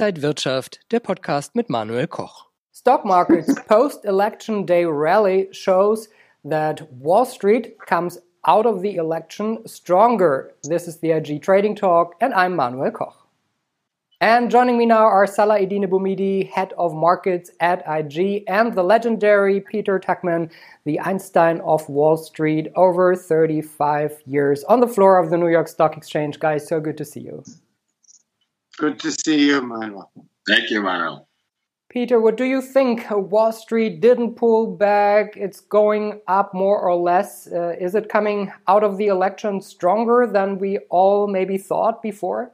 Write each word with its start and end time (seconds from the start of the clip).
Inside 0.00 0.22
Wirtschaft, 0.22 0.80
der 0.92 1.00
Podcast 1.00 1.54
mit 1.54 1.68
Manuel 1.68 2.06
Koch. 2.06 2.46
Stock 2.72 3.04
markets 3.04 3.54
post-election 3.68 4.64
day 4.64 4.86
rally 4.86 5.50
shows 5.52 6.08
that 6.42 6.90
Wall 6.90 7.26
Street 7.26 7.78
comes 7.86 8.18
out 8.46 8.64
of 8.64 8.80
the 8.80 8.96
election 8.96 9.58
stronger. 9.66 10.54
This 10.62 10.88
is 10.88 11.00
the 11.00 11.10
IG 11.10 11.42
Trading 11.42 11.76
Talk, 11.76 12.14
and 12.18 12.32
I'm 12.32 12.56
Manuel 12.56 12.90
Koch. 12.92 13.14
And 14.22 14.50
joining 14.50 14.78
me 14.78 14.86
now 14.86 15.04
are 15.04 15.26
Salah 15.26 15.60
Eddine 15.60 15.86
Bouhmidi, 15.86 16.48
head 16.48 16.72
of 16.78 16.94
markets 16.94 17.50
at 17.60 17.84
IG, 17.86 18.44
and 18.48 18.74
the 18.74 18.82
legendary 18.82 19.60
Peter 19.60 20.00
Tuchman, 20.00 20.50
the 20.86 20.98
Einstein 21.00 21.60
of 21.60 21.86
Wall 21.90 22.16
Street, 22.16 22.72
over 22.74 23.14
35 23.14 24.22
years 24.24 24.64
on 24.64 24.80
the 24.80 24.88
floor 24.88 25.18
of 25.18 25.28
the 25.28 25.36
New 25.36 25.48
York 25.48 25.68
Stock 25.68 25.98
Exchange. 25.98 26.38
Guys, 26.38 26.66
so 26.66 26.80
good 26.80 26.96
to 26.96 27.04
see 27.04 27.20
you. 27.20 27.44
Good 28.80 28.98
to 29.00 29.12
see 29.12 29.46
you, 29.46 29.60
Manuel. 29.60 30.10
Thank 30.48 30.70
you, 30.70 30.80
Manuel. 30.80 31.28
Peter, 31.90 32.18
what 32.18 32.38
do 32.38 32.44
you 32.44 32.62
think? 32.62 33.04
Wall 33.10 33.52
Street 33.52 34.00
didn't 34.00 34.36
pull 34.36 34.74
back. 34.74 35.36
It's 35.36 35.60
going 35.60 36.22
up 36.26 36.54
more 36.54 36.80
or 36.80 36.96
less. 36.96 37.46
Uh, 37.46 37.76
is 37.78 37.94
it 37.94 38.08
coming 38.08 38.50
out 38.68 38.82
of 38.82 38.96
the 38.96 39.08
election 39.08 39.60
stronger 39.60 40.26
than 40.26 40.58
we 40.58 40.78
all 40.88 41.26
maybe 41.26 41.58
thought 41.58 42.00
before? 42.00 42.52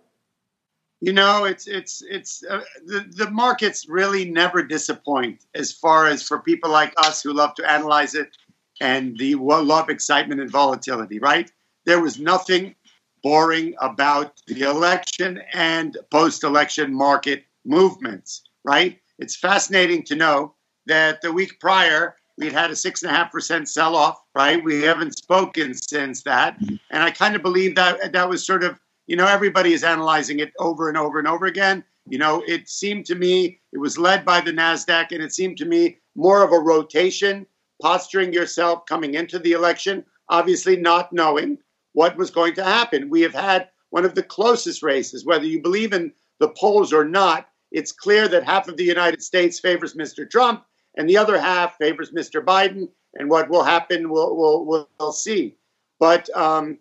You 1.00 1.12
know, 1.12 1.44
it's 1.44 1.68
it's 1.68 2.02
it's 2.10 2.42
uh, 2.50 2.62
the 2.84 3.06
the 3.08 3.30
markets 3.30 3.88
really 3.88 4.28
never 4.28 4.64
disappoint 4.64 5.44
as 5.54 5.70
far 5.70 6.08
as 6.08 6.26
for 6.26 6.40
people 6.40 6.70
like 6.70 6.92
us 6.96 7.22
who 7.22 7.32
love 7.34 7.54
to 7.54 7.70
analyze 7.70 8.16
it 8.16 8.36
and 8.80 9.16
the 9.16 9.36
love 9.36 9.90
excitement 9.90 10.40
and 10.40 10.50
volatility. 10.50 11.20
Right? 11.20 11.52
There 11.84 12.02
was 12.02 12.18
nothing 12.18 12.74
boring 13.22 13.74
about 13.80 14.40
the 14.46 14.62
election 14.62 15.42
and 15.52 15.96
post-election 16.10 16.92
market 16.92 17.44
movements. 17.64 18.42
Right? 18.64 18.98
It's 19.18 19.36
fascinating 19.36 20.02
to 20.04 20.16
know 20.16 20.54
that 20.86 21.20
the 21.20 21.32
week 21.32 21.58
prior 21.60 22.16
we'd 22.38 22.52
had 22.52 22.70
a 22.70 22.76
six 22.76 23.02
and 23.02 23.10
a 23.10 23.14
half 23.14 23.32
percent 23.32 23.68
sell 23.68 23.96
off. 23.96 24.22
Right? 24.34 24.62
We 24.62 24.82
haven't 24.82 25.16
spoken 25.16 25.74
since 25.74 26.22
that, 26.22 26.58
and 26.60 27.02
I 27.02 27.10
kind 27.10 27.34
of 27.34 27.42
believe 27.42 27.74
that 27.76 28.12
that 28.12 28.28
was 28.28 28.46
sort 28.46 28.64
of 28.64 28.78
you 29.06 29.16
know, 29.16 29.26
everybody 29.26 29.72
is 29.72 29.84
analyzing 29.84 30.40
it 30.40 30.52
over 30.58 30.88
and 30.88 30.98
over 30.98 31.18
and 31.18 31.28
over 31.28 31.46
again. 31.46 31.84
You 32.08 32.18
know, 32.18 32.42
it 32.46 32.68
seemed 32.68 33.06
to 33.06 33.14
me 33.14 33.60
it 33.72 33.78
was 33.78 33.98
led 33.98 34.24
by 34.24 34.40
the 34.40 34.52
NASDAQ, 34.52 35.12
and 35.12 35.22
it 35.22 35.32
seemed 35.32 35.56
to 35.58 35.64
me 35.64 35.98
more 36.14 36.42
of 36.42 36.52
a 36.52 36.58
rotation, 36.58 37.46
posturing 37.80 38.32
yourself 38.32 38.86
coming 38.86 39.14
into 39.14 39.38
the 39.38 39.52
election, 39.52 40.04
obviously 40.28 40.76
not 40.76 41.12
knowing 41.12 41.58
what 41.96 42.18
was 42.18 42.30
going 42.30 42.52
to 42.52 42.62
happen. 42.62 43.08
We 43.08 43.22
have 43.22 43.32
had 43.32 43.70
one 43.88 44.04
of 44.04 44.14
the 44.14 44.22
closest 44.22 44.82
races, 44.82 45.24
whether 45.24 45.46
you 45.46 45.62
believe 45.62 45.94
in 45.94 46.12
the 46.40 46.50
polls 46.50 46.92
or 46.92 47.06
not. 47.06 47.48
It's 47.72 47.90
clear 47.90 48.28
that 48.28 48.44
half 48.44 48.68
of 48.68 48.76
the 48.76 48.84
United 48.84 49.22
States 49.22 49.58
favors 49.58 49.94
Mr. 49.94 50.28
Trump, 50.28 50.62
and 50.98 51.08
the 51.08 51.16
other 51.16 51.40
half 51.40 51.78
favors 51.78 52.12
Mr. 52.12 52.44
Biden. 52.44 52.90
And 53.14 53.30
what 53.30 53.48
will 53.48 53.62
happen, 53.62 54.10
we'll, 54.10 54.36
we'll, 54.36 54.90
we'll 55.00 55.12
see. 55.12 55.56
But 55.98 56.28
um, 56.36 56.78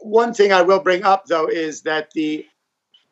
one 0.00 0.34
thing 0.34 0.52
I 0.52 0.60
will 0.60 0.80
bring 0.80 1.04
up, 1.04 1.24
though, 1.24 1.46
is 1.46 1.80
that 1.82 2.10
the 2.10 2.44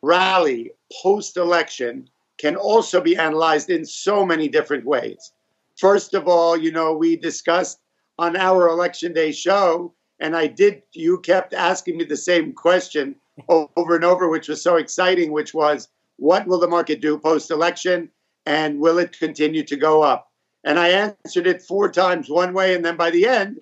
rally 0.03 0.73
post 1.01 1.37
election 1.37 2.07
can 2.37 2.55
also 2.55 3.01
be 3.01 3.17
analyzed 3.17 3.71
in 3.71 3.85
so 3.87 4.23
many 4.23 4.47
different 4.47 4.85
ways. 4.85 5.31
First 5.79 6.13
of 6.13 6.27
all, 6.27 6.55
you 6.55 6.71
know, 6.71 6.93
we 6.93 7.15
discussed 7.15 7.79
on 8.19 8.37
our 8.37 8.67
election 8.67 9.13
day 9.13 9.31
show, 9.31 9.95
and 10.19 10.35
I 10.35 10.47
did, 10.47 10.83
you 10.93 11.19
kept 11.19 11.53
asking 11.53 11.97
me 11.97 12.05
the 12.05 12.17
same 12.17 12.53
question 12.53 13.15
over 13.49 13.95
and 13.95 14.05
over, 14.05 14.29
which 14.29 14.47
was 14.47 14.61
so 14.61 14.77
exciting, 14.77 15.31
which 15.31 15.53
was, 15.53 15.89
what 16.17 16.47
will 16.47 16.59
the 16.59 16.67
market 16.67 17.01
do 17.01 17.17
post 17.17 17.51
election? 17.51 18.09
And 18.45 18.79
will 18.79 18.99
it 18.99 19.17
continue 19.17 19.63
to 19.63 19.75
go 19.75 20.03
up? 20.03 20.31
And 20.63 20.79
I 20.79 20.89
answered 20.89 21.47
it 21.47 21.61
four 21.61 21.91
times 21.91 22.29
one 22.29 22.53
way. 22.53 22.75
And 22.75 22.85
then 22.85 22.95
by 22.95 23.09
the 23.09 23.27
end, 23.27 23.59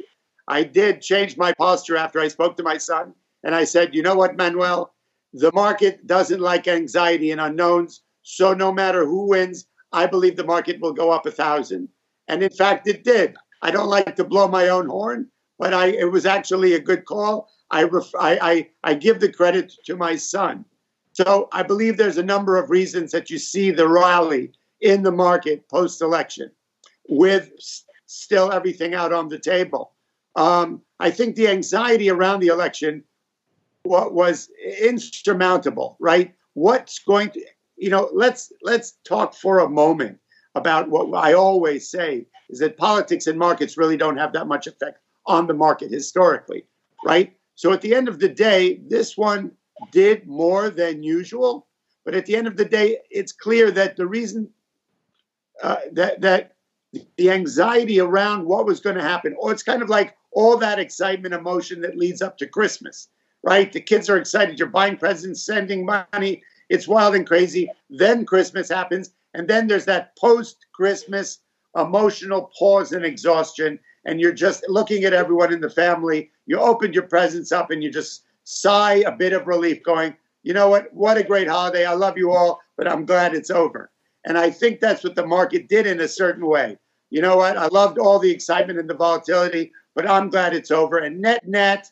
I 0.48 0.64
did 0.64 1.02
change 1.02 1.38
my 1.38 1.54
posture 1.54 1.98
after 1.98 2.20
I 2.20 2.28
spoke 2.28 2.58
to 2.58 2.64
my 2.64 2.78
son. 2.78 3.14
And 3.44 3.56
I 3.56 3.64
said, 3.64 3.96
you 3.96 4.04
know 4.04 4.16
what, 4.16 4.38
Manuel? 4.38 4.94
The 5.34 5.52
market 5.54 6.06
doesn't 6.06 6.42
like 6.42 6.68
anxiety 6.68 7.32
and 7.32 7.40
unknowns. 7.40 8.02
So 8.24 8.54
no 8.54 8.72
matter 8.72 9.06
who 9.06 9.30
wins, 9.30 9.66
I 9.94 10.06
believe 10.06 10.36
the 10.36 10.44
market 10.44 10.80
will 10.82 10.94
go 10.94 11.12
up 11.12 11.26
a 11.26 11.32
thousand. 11.32 11.90
And 12.28 12.44
in 12.44 12.52
fact, 12.52 12.88
it 12.88 13.04
did. 13.04 13.36
I 13.62 13.72
don't 13.72 13.90
like 13.90 14.16
to 14.16 14.24
blow 14.24 14.48
my 14.48 14.70
own 14.70 14.88
horn, 14.88 15.28
but 15.62 15.76
I, 15.76 15.90
it 15.90 16.12
was 16.12 16.26
actually 16.26 16.74
a 16.74 16.80
good 16.80 17.06
call. 17.06 17.48
I, 17.70 17.84
ref, 17.84 18.10
I, 18.20 18.40
I, 18.42 18.70
I 18.84 18.94
give 18.96 19.20
the 19.20 19.32
credit 19.32 19.72
to 19.86 19.96
my 19.96 20.16
son. 20.16 20.66
So 21.14 21.50
I 21.54 21.62
believe 21.62 21.98
there's 21.98 22.18
a 22.18 22.24
number 22.24 22.58
of 22.58 22.72
reasons 22.72 23.12
that 23.12 23.30
you 23.30 23.38
see 23.38 23.70
the 23.70 23.88
rally 23.88 24.54
in 24.82 25.04
the 25.04 25.12
market 25.12 25.70
post 25.70 26.02
election 26.02 26.50
with 27.08 27.52
still 28.08 28.52
everything 28.52 28.96
out 28.96 29.14
on 29.14 29.28
the 29.28 29.38
table. 29.38 29.92
Um, 30.36 30.82
I 31.00 31.12
think 31.12 31.36
the 31.36 31.48
anxiety 31.48 32.10
around 32.10 32.40
the 32.40 32.48
election 32.48 33.04
was 33.86 34.50
insurmountable, 34.82 35.96
right? 36.00 36.34
What's 36.54 36.98
going 36.98 37.30
to, 37.32 37.46
you 37.78 37.92
know, 37.92 38.10
let's 38.14 38.52
let's 38.64 38.94
talk 39.04 39.36
for 39.36 39.60
a 39.60 39.70
moment 39.70 40.18
about 40.56 40.90
what 40.90 41.14
I 41.14 41.34
always 41.34 41.88
say 41.88 42.26
is 42.50 42.60
that 42.60 42.78
politics 42.78 43.28
and 43.28 43.38
markets 43.38 43.78
really 43.78 43.98
don't 43.98 44.18
have 44.18 44.34
that 44.34 44.48
much 44.48 44.66
effect 44.66 44.98
on 45.26 45.48
the 45.48 45.54
market 45.54 45.92
historically, 45.92 46.66
right? 47.06 47.36
So 47.56 47.72
at 47.74 47.82
the 47.82 47.94
end 47.94 48.08
of 48.08 48.20
the 48.20 48.30
day, 48.30 48.82
this 48.88 49.18
one 49.18 49.52
did 49.92 50.28
more 50.28 50.70
than 50.70 51.04
usual, 51.04 51.68
but 52.06 52.16
at 52.16 52.26
the 52.26 52.36
end 52.36 52.48
of 52.48 52.58
the 52.58 52.66
day, 52.66 53.00
it's 53.10 53.32
clear 53.32 53.72
that 53.72 53.96
the 53.96 54.08
reason 54.08 54.50
uh, 55.62 55.78
that 55.92 56.22
that 56.22 56.56
the 57.18 57.32
anxiety 57.32 58.00
around 58.00 58.46
what 58.46 58.66
was 58.66 58.80
going 58.80 58.96
to 58.96 59.04
happen, 59.04 59.36
or 59.40 59.52
it's 59.52 59.64
kind 59.64 59.82
of 59.82 59.90
like 59.90 60.16
all 60.32 60.58
that 60.58 60.80
excitement, 60.80 61.34
emotion 61.34 61.82
that 61.82 61.98
leads 61.98 62.22
up 62.22 62.38
to 62.38 62.48
Christmas, 62.48 63.10
right? 63.44 63.72
The 63.72 63.82
kids 63.82 64.10
are 64.10 64.18
excited. 64.18 64.60
You're 64.60 64.68
buying 64.68 64.98
presents, 64.98 65.46
sending 65.46 65.86
money. 65.86 66.42
It's 66.70 66.88
wild 66.88 67.16
and 67.16 67.28
crazy. 67.28 67.70
Then 67.90 68.26
Christmas 68.26 68.70
happens. 68.70 69.12
And 69.34 69.48
then 69.48 69.68
there's 69.68 69.86
that 69.86 70.16
post 70.18 70.66
Christmas 70.74 71.40
emotional 71.78 72.52
pause 72.58 72.92
and 72.92 73.06
exhaustion. 73.06 73.80
And 74.06 74.20
you're 74.20 74.34
just 74.34 74.64
looking 74.68 75.04
at 75.04 75.14
everyone 75.14 75.54
in 75.54 75.62
the 75.62 75.70
family. 75.70 76.32
You 76.46 76.60
open 76.60 76.94
your 76.94 77.04
presents 77.04 77.52
up 77.52 77.72
and 77.72 77.84
you 77.84 77.92
just 77.92 78.24
sigh 78.44 79.04
a 79.06 79.12
bit 79.12 79.34
of 79.34 79.48
relief, 79.48 79.84
going, 79.84 80.16
you 80.44 80.54
know 80.54 80.70
what? 80.70 80.92
What 80.94 81.18
a 81.18 81.24
great 81.24 81.48
holiday. 81.48 81.86
I 81.86 81.94
love 81.94 82.18
you 82.18 82.32
all, 82.32 82.62
but 82.78 82.88
I'm 82.88 83.06
glad 83.06 83.36
it's 83.36 83.52
over. 83.52 83.92
And 84.26 84.38
I 84.38 84.50
think 84.50 84.80
that's 84.80 85.04
what 85.04 85.16
the 85.16 85.26
market 85.26 85.68
did 85.68 85.86
in 85.86 86.00
a 86.00 86.08
certain 86.08 86.46
way. 86.46 86.78
You 87.10 87.22
know 87.22 87.38
what? 87.38 87.58
I 87.58 87.68
loved 87.68 87.98
all 87.98 88.20
the 88.20 88.32
excitement 88.32 88.80
and 88.80 88.90
the 88.90 88.96
volatility, 88.96 89.72
but 89.96 90.10
I'm 90.10 90.30
glad 90.30 90.54
it's 90.54 90.72
over. 90.72 90.98
And 90.98 91.22
net 91.22 91.48
net, 91.48 91.92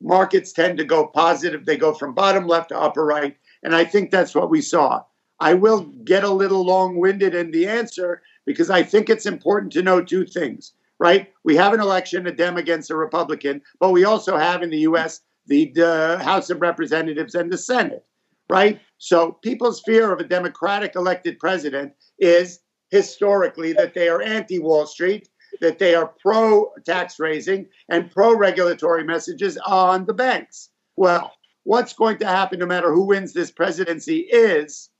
markets 0.00 0.52
tend 0.52 0.78
to 0.78 0.84
go 0.84 1.06
positive. 1.06 1.66
They 1.66 1.76
go 1.76 1.92
from 1.92 2.14
bottom 2.14 2.46
left 2.46 2.70
to 2.70 2.78
upper 2.78 3.04
right. 3.04 3.36
And 3.62 3.74
I 3.74 3.84
think 3.84 4.10
that's 4.10 4.34
what 4.34 4.50
we 4.50 4.62
saw. 4.62 5.04
I 5.38 5.54
will 5.54 5.80
get 6.04 6.24
a 6.24 6.30
little 6.30 6.64
long 6.64 6.96
winded 6.96 7.34
in 7.34 7.50
the 7.50 7.66
answer 7.66 8.22
because 8.44 8.70
I 8.70 8.82
think 8.82 9.08
it's 9.08 9.26
important 9.26 9.72
to 9.72 9.82
know 9.82 10.02
two 10.02 10.24
things, 10.26 10.72
right? 11.00 11.32
We 11.42 11.56
have 11.56 11.72
an 11.72 11.80
election, 11.80 12.26
a 12.26 12.32
Dem 12.32 12.56
against 12.56 12.90
a 12.90 12.96
Republican, 12.96 13.62
but 13.80 13.90
we 13.90 14.04
also 14.04 14.36
have 14.36 14.62
in 14.62 14.70
the 14.70 14.80
US 14.80 15.20
the, 15.46 15.72
the 15.74 16.20
House 16.22 16.50
of 16.50 16.60
Representatives 16.60 17.34
and 17.34 17.50
the 17.50 17.58
Senate, 17.58 18.04
right? 18.48 18.80
So 18.98 19.32
people's 19.42 19.80
fear 19.80 20.12
of 20.12 20.20
a 20.20 20.24
Democratic 20.24 20.94
elected 20.94 21.38
president 21.40 21.94
is 22.18 22.60
historically 22.90 23.72
that 23.72 23.94
they 23.94 24.08
are 24.08 24.22
anti 24.22 24.58
Wall 24.58 24.86
Street 24.86 25.28
that 25.60 25.78
they 25.78 25.94
are 25.94 26.14
pro 26.20 26.70
tax 26.86 27.18
raising 27.18 27.66
and 27.88 28.10
pro 28.10 28.36
regulatory 28.36 29.02
messages 29.02 29.58
on 29.66 30.06
the 30.06 30.14
banks. 30.14 30.70
Well, 30.96 31.32
what's 31.64 31.92
going 31.92 32.18
to 32.18 32.26
happen 32.26 32.60
no 32.60 32.66
matter 32.66 32.92
who 32.92 33.06
wins 33.06 33.32
this 33.32 33.50
presidency 33.50 34.20
is 34.20 34.90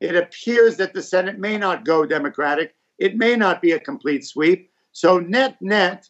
it 0.00 0.16
appears 0.16 0.76
that 0.78 0.94
the 0.94 1.02
Senate 1.02 1.38
may 1.38 1.58
not 1.58 1.84
go 1.84 2.06
Democratic. 2.06 2.74
It 2.98 3.16
may 3.16 3.36
not 3.36 3.62
be 3.62 3.72
a 3.72 3.78
complete 3.78 4.24
sweep. 4.24 4.71
So, 4.92 5.18
net, 5.18 5.56
net, 5.60 6.08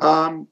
um, 0.00 0.48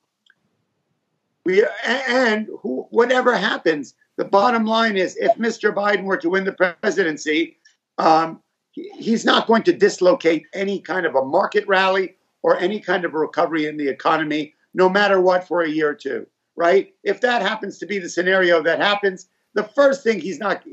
we, 1.45 1.65
and 1.87 2.49
who, 2.61 2.87
whatever 2.91 3.37
happens, 3.37 3.95
the 4.17 4.25
bottom 4.25 4.65
line 4.65 4.97
is 4.97 5.17
if 5.17 5.37
Mr. 5.37 5.75
Biden 5.75 6.05
were 6.05 6.17
to 6.17 6.31
win 6.31 6.45
the 6.45 6.77
presidency, 6.83 7.59
um, 7.99 8.41
he's 8.73 9.25
not 9.25 9.47
going 9.47 9.63
to 9.65 9.73
dislocate 9.73 10.47
any 10.53 10.81
kind 10.81 11.07
of 11.07 11.15
a 11.15 11.25
market 11.25 11.67
rally 11.67 12.17
or 12.43 12.59
any 12.59 12.81
kind 12.81 13.05
of 13.05 13.15
recovery 13.15 13.67
in 13.67 13.77
the 13.77 13.89
economy, 13.89 14.55
no 14.75 14.89
matter 14.89 15.21
what, 15.21 15.47
for 15.47 15.63
a 15.63 15.69
year 15.69 15.91
or 15.91 15.95
two, 15.95 16.27
right? 16.57 16.95
If 17.03 17.21
that 17.21 17.43
happens 17.43 17.79
to 17.79 17.87
be 17.87 17.99
the 17.99 18.09
scenario 18.09 18.63
that 18.63 18.81
happens, 18.81 19.29
the 19.55 19.65
first 19.65 20.03
thing 20.03 20.21
he's 20.21 20.39
not 20.39 20.65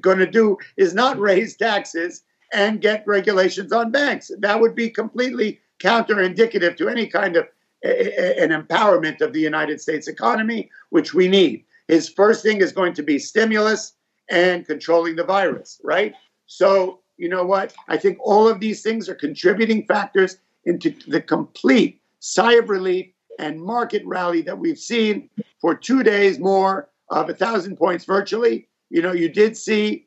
going 0.00 0.18
to 0.18 0.26
do 0.26 0.56
is 0.76 0.94
not 0.94 1.18
raise 1.18 1.56
taxes 1.56 2.22
and 2.52 2.80
get 2.80 3.06
regulations 3.06 3.72
on 3.72 3.90
banks. 3.90 4.30
That 4.38 4.60
would 4.60 4.74
be 4.74 4.90
completely 4.90 5.60
counterindicative 5.80 6.76
to 6.76 6.88
any 6.88 7.06
kind 7.06 7.36
of 7.36 7.48
an 7.82 8.50
empowerment 8.50 9.20
of 9.20 9.32
the 9.32 9.40
United 9.40 9.80
States 9.80 10.06
economy, 10.06 10.70
which 10.90 11.14
we 11.14 11.28
need. 11.28 11.64
His 11.88 12.08
first 12.08 12.42
thing 12.42 12.60
is 12.60 12.72
going 12.72 12.92
to 12.94 13.02
be 13.02 13.18
stimulus 13.18 13.94
and 14.28 14.66
controlling 14.66 15.16
the 15.16 15.24
virus, 15.24 15.80
right? 15.82 16.14
So, 16.46 17.00
you 17.16 17.28
know 17.28 17.44
what? 17.44 17.74
I 17.88 17.96
think 17.96 18.18
all 18.20 18.48
of 18.48 18.60
these 18.60 18.82
things 18.82 19.08
are 19.08 19.14
contributing 19.14 19.86
factors 19.86 20.36
into 20.64 20.94
the 21.08 21.20
complete 21.20 22.00
sigh 22.20 22.54
of 22.54 22.68
relief 22.68 23.10
and 23.38 23.60
market 23.60 24.02
rally 24.04 24.42
that 24.42 24.58
we've 24.58 24.78
seen 24.78 25.30
for 25.60 25.74
two 25.74 26.02
days 26.02 26.38
more 26.38 26.90
of 27.08 27.30
a 27.30 27.34
thousand 27.34 27.76
points 27.76 28.04
virtually. 28.04 28.68
You 28.90 29.02
know, 29.02 29.12
you 29.12 29.28
did 29.28 29.56
see 29.56 30.06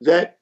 that 0.00 0.38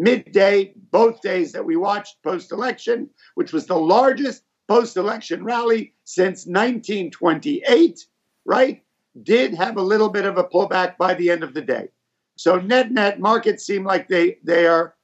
midday, 0.00 0.72
both 0.90 1.20
days 1.20 1.52
that 1.52 1.64
we 1.64 1.76
watched 1.76 2.22
post 2.22 2.52
election, 2.52 3.10
which 3.34 3.52
was 3.52 3.66
the 3.66 3.76
largest 3.76 4.42
post 4.66 4.96
election 4.96 5.44
rally 5.44 5.94
since 6.04 6.46
1928, 6.46 8.06
right? 8.44 8.82
Did 9.22 9.54
have 9.54 9.76
a 9.76 9.82
little 9.82 10.08
bit 10.08 10.24
of 10.24 10.38
a 10.38 10.44
pullback 10.44 10.96
by 10.96 11.14
the 11.14 11.30
end 11.30 11.42
of 11.42 11.54
the 11.54 11.62
day. 11.62 11.88
So 12.36 12.56
net 12.56 12.90
net 12.90 13.20
markets 13.20 13.66
seem 13.66 13.84
like 13.84 14.08
they 14.08 14.38
they 14.42 14.66
are 14.66 14.94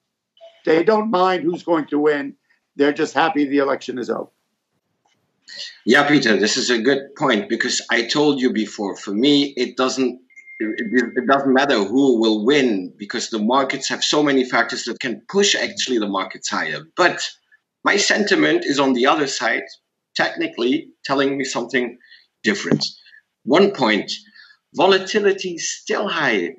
they 0.65 0.83
don't 0.83 1.11
mind 1.11 1.43
who's 1.43 1.63
going 1.63 1.87
to 1.89 1.99
win. 1.99 2.35
They're 2.77 2.93
just 2.93 3.15
happy 3.15 3.45
the 3.45 3.59
election 3.59 3.99
is 3.99 4.09
over. 4.09 4.31
Yeah, 5.85 6.09
Peter, 6.09 6.37
this 6.37 6.57
is 6.57 6.71
a 6.71 6.81
good 6.81 7.15
point 7.17 7.49
because 7.49 7.81
I 7.91 8.07
told 8.07 8.41
you 8.41 8.53
before. 8.53 8.97
For 8.97 9.13
me, 9.13 9.55
it 9.57 9.77
doesn't 9.77 10.21
it, 10.59 11.15
it, 11.17 11.27
doesn't 11.27 11.53
matter 11.53 11.85
who 11.85 12.19
will 12.19 12.45
win 12.45 12.93
because 12.97 13.31
the 13.31 13.39
markets 13.39 13.89
have 13.89 14.03
so 14.03 14.23
many 14.23 14.45
factors 14.45 14.85
that 14.85 15.01
can 15.01 15.23
push 15.29 15.55
actually 15.55 15.99
the 15.99 16.09
markets 16.09 16.49
higher. 16.49 16.81
But 16.97 17.29
my 17.85 17.97
sentiment 17.97 18.65
is 18.65 18.79
on 18.79 18.95
the 18.95 19.07
other 19.07 19.27
side, 19.27 19.65
technically 20.15 20.89
telling 21.05 21.37
me 21.37 21.45
something 21.45 21.99
different. 22.43 22.85
One 23.45 23.73
point 23.73 24.11
volatility 24.75 25.55
is 25.55 25.71
still 25.71 26.09
high, 26.09 26.55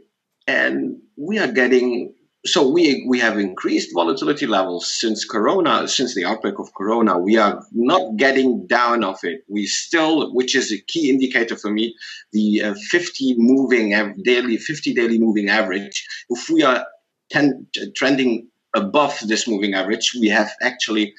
and 0.45 0.97
we 1.17 1.39
are 1.39 1.51
getting 1.51 2.13
so 2.47 2.67
we 2.69 3.05
we 3.07 3.19
have 3.19 3.37
increased 3.37 3.93
volatility 3.93 4.47
levels 4.47 4.93
since 4.99 5.25
corona 5.25 5.87
since 5.87 6.15
the 6.15 6.25
outbreak 6.25 6.59
of 6.59 6.73
corona. 6.73 7.17
We 7.17 7.37
are 7.37 7.63
not 7.71 8.15
getting 8.17 8.65
down 8.67 9.03
of 9.03 9.19
it. 9.23 9.43
We 9.47 9.65
still 9.65 10.33
which 10.33 10.55
is 10.55 10.71
a 10.71 10.79
key 10.79 11.09
indicator 11.09 11.55
for 11.55 11.71
me 11.71 11.95
the 12.31 12.63
uh, 12.63 12.75
50 12.89 13.35
moving 13.37 13.89
daily 14.23 14.57
50 14.57 14.93
daily 14.93 15.19
moving 15.19 15.49
average. 15.49 16.07
If 16.29 16.49
we 16.49 16.63
are 16.63 16.85
ten, 17.29 17.67
trending 17.95 18.49
above 18.75 19.19
this 19.27 19.47
moving 19.47 19.73
average 19.73 20.11
we 20.19 20.29
have 20.29 20.51
actually 20.61 21.13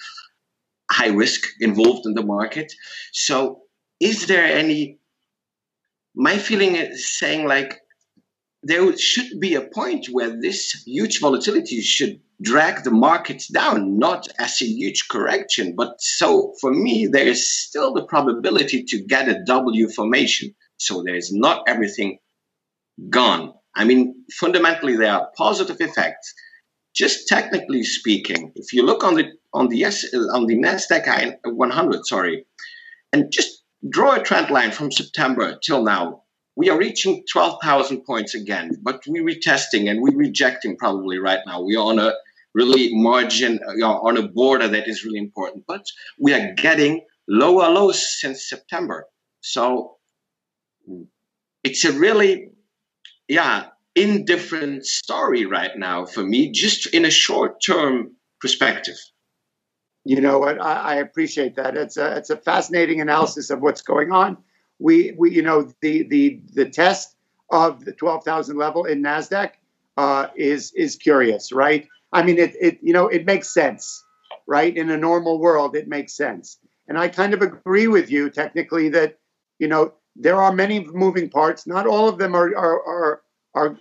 high 0.91 1.09
risk 1.09 1.47
involved 1.61 2.07
in 2.07 2.15
the 2.15 2.25
market. 2.25 2.73
So 3.13 3.63
is 4.01 4.27
there 4.27 4.45
any 4.45 4.99
my 6.15 6.39
feeling 6.39 6.77
is 6.77 7.17
saying 7.19 7.47
like 7.47 7.81
there 8.63 8.97
should 8.97 9.39
be 9.41 9.55
a 9.55 9.69
point 9.69 10.07
where 10.11 10.41
this 10.41 10.83
huge 10.87 11.21
volatility 11.21 11.81
should 11.81 12.21
drag 12.41 12.85
the 12.85 12.91
markets 12.91 13.49
down, 13.49 13.99
not 13.99 14.29
as 14.39 14.61
a 14.61 14.67
huge 14.67 15.09
correction. 15.09 15.75
But 15.77 16.01
so 16.01 16.55
for 16.61 16.73
me, 16.73 17.07
there 17.07 17.27
is 17.27 17.51
still 17.51 17.93
the 17.95 18.05
probability 18.05 18.85
to 18.85 19.03
get 19.03 19.29
a 19.29 19.43
W 19.45 19.89
formation. 19.89 20.55
So 20.77 21.03
there 21.03 21.17
is 21.17 21.33
not 21.33 21.65
everything 21.67 22.19
gone. 23.11 23.55
I 23.75 23.85
mean, 23.85 24.25
fundamentally, 24.33 24.97
there 24.97 25.13
are 25.13 25.31
positive 25.37 25.81
effects. 25.81 26.35
Just 26.95 27.29
technically 27.29 27.85
speaking, 27.85 28.53
if 28.57 28.73
you 28.73 28.85
look 28.85 29.05
on 29.05 29.15
the 29.15 29.31
on 29.55 29.69
the 29.69 29.85
S, 29.85 30.05
on 30.33 30.47
the 30.47 30.57
Nasdaq 30.57 31.37
100, 31.45 32.07
sorry, 32.07 32.45
and 33.13 33.31
just 33.31 33.63
draw 33.89 34.17
a 34.17 34.23
trend 34.23 34.51
line 34.51 34.73
from 34.73 34.91
September 34.91 35.59
till 35.63 35.85
now, 35.85 36.25
we 36.59 36.69
are 36.71 36.77
reaching 36.77 37.25
12,000 37.31 38.05
points 38.05 38.35
again, 38.35 38.73
but 38.83 39.01
we're 39.07 39.23
retesting 39.23 39.89
and 39.89 40.03
we're 40.03 40.17
rejecting 40.17 40.77
probably 40.77 41.21
right 41.21 41.39
now. 41.47 41.63
We 41.63 41.77
are 41.77 41.85
on 41.85 42.01
a 42.01 42.15
really 42.53 42.93
margin, 42.93 43.61
uh, 43.65 43.87
on 43.87 44.17
a 44.17 44.27
border 44.27 44.67
that 44.67 44.89
is 44.89 45.05
really 45.05 45.21
important, 45.21 45.67
but 45.69 45.87
we 46.19 46.35
are 46.35 46.53
getting 46.55 47.03
lower 47.29 47.71
lows 47.71 48.21
since 48.21 48.49
September. 48.49 49.07
So 49.41 49.99
it's 51.63 51.85
a 51.85 51.93
really, 51.93 52.49
yeah, 53.29 53.67
indifferent 53.95 54.85
story 54.85 55.47
right 55.47 55.79
now 55.79 56.07
for 56.07 56.25
me, 56.25 56.51
just 56.51 56.93
in 56.93 57.05
a 57.05 57.11
short 57.11 57.63
term 57.65 58.17
perspective. 58.41 58.97
You 60.05 60.21
know 60.21 60.41
what? 60.41 60.61
I, 60.61 60.75
I 60.75 60.95
appreciate 60.97 61.55
that. 61.55 61.77
It's 61.77 61.97
a, 61.97 62.17
it's 62.17 62.31
a 62.31 62.37
fascinating 62.37 63.01
analysis 63.01 63.51
of 63.51 63.61
what's 63.61 63.83
going 63.83 64.11
on 64.11 64.39
we, 64.79 65.13
we 65.17 65.31
you 65.31 65.43
know 65.43 65.73
the 65.81 66.03
the 66.05 66.41
the 66.55 66.69
test 66.69 67.17
of 67.51 67.85
the 67.85 67.93
12,000 67.93 68.57
level 68.57 68.85
in 68.85 69.03
Nasdaq 69.03 69.53
uh, 69.97 70.29
is 70.37 70.73
is 70.75 70.97
curious, 70.97 71.53
right? 71.53 71.89
I 72.13 72.23
mean, 72.23 72.39
it 72.39 72.55
it 72.61 72.79
you 72.83 72.93
know 72.93 73.09
it 73.09 73.27
makes 73.27 73.53
sense, 73.53 74.05
right? 74.47 74.75
In 74.77 74.91
a 74.91 74.97
normal 74.97 75.39
world, 75.39 75.77
it 75.77 75.89
makes 75.89 76.17
sense, 76.17 76.59
and 76.87 76.99
I 76.99 77.09
kind 77.09 77.35
of 77.35 77.43
agree 77.43 77.89
with 77.89 78.11
you 78.11 78.31
technically 78.31 78.89
that 78.91 79.19
you 79.59 79.69
know 79.69 79.95
there 80.15 80.37
are 80.37 80.53
many 80.53 80.85
moving 80.87 81.29
parts. 81.29 81.67
Not 81.67 81.87
all 81.87 82.09
of 82.09 82.19
them 82.19 82.35
are 82.35 82.57
are 82.57 82.83
are, 82.83 83.23
are 83.55 83.79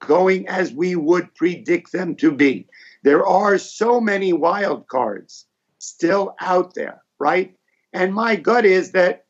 going 0.00 0.48
as 0.48 0.72
we 0.72 0.96
would 0.96 1.34
predict 1.34 1.92
them 1.92 2.14
to 2.16 2.30
be. 2.30 2.66
There 3.02 3.24
are 3.26 3.58
so 3.58 4.00
many 4.00 4.32
wild 4.32 4.86
cards 4.88 5.46
still 5.78 6.34
out 6.40 6.74
there, 6.74 7.02
right? 7.18 7.54
And 7.92 8.14
my 8.14 8.36
gut 8.36 8.64
is 8.64 8.92
that 8.92 9.23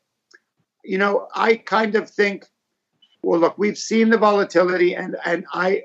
you 0.85 0.97
know, 0.97 1.27
I 1.35 1.55
kind 1.55 1.95
of 1.95 2.09
think, 2.09 2.45
well, 3.21 3.39
look, 3.39 3.57
we've 3.57 3.77
seen 3.77 4.09
the 4.09 4.17
volatility, 4.17 4.95
and 4.95 5.17
and 5.25 5.45
I, 5.51 5.83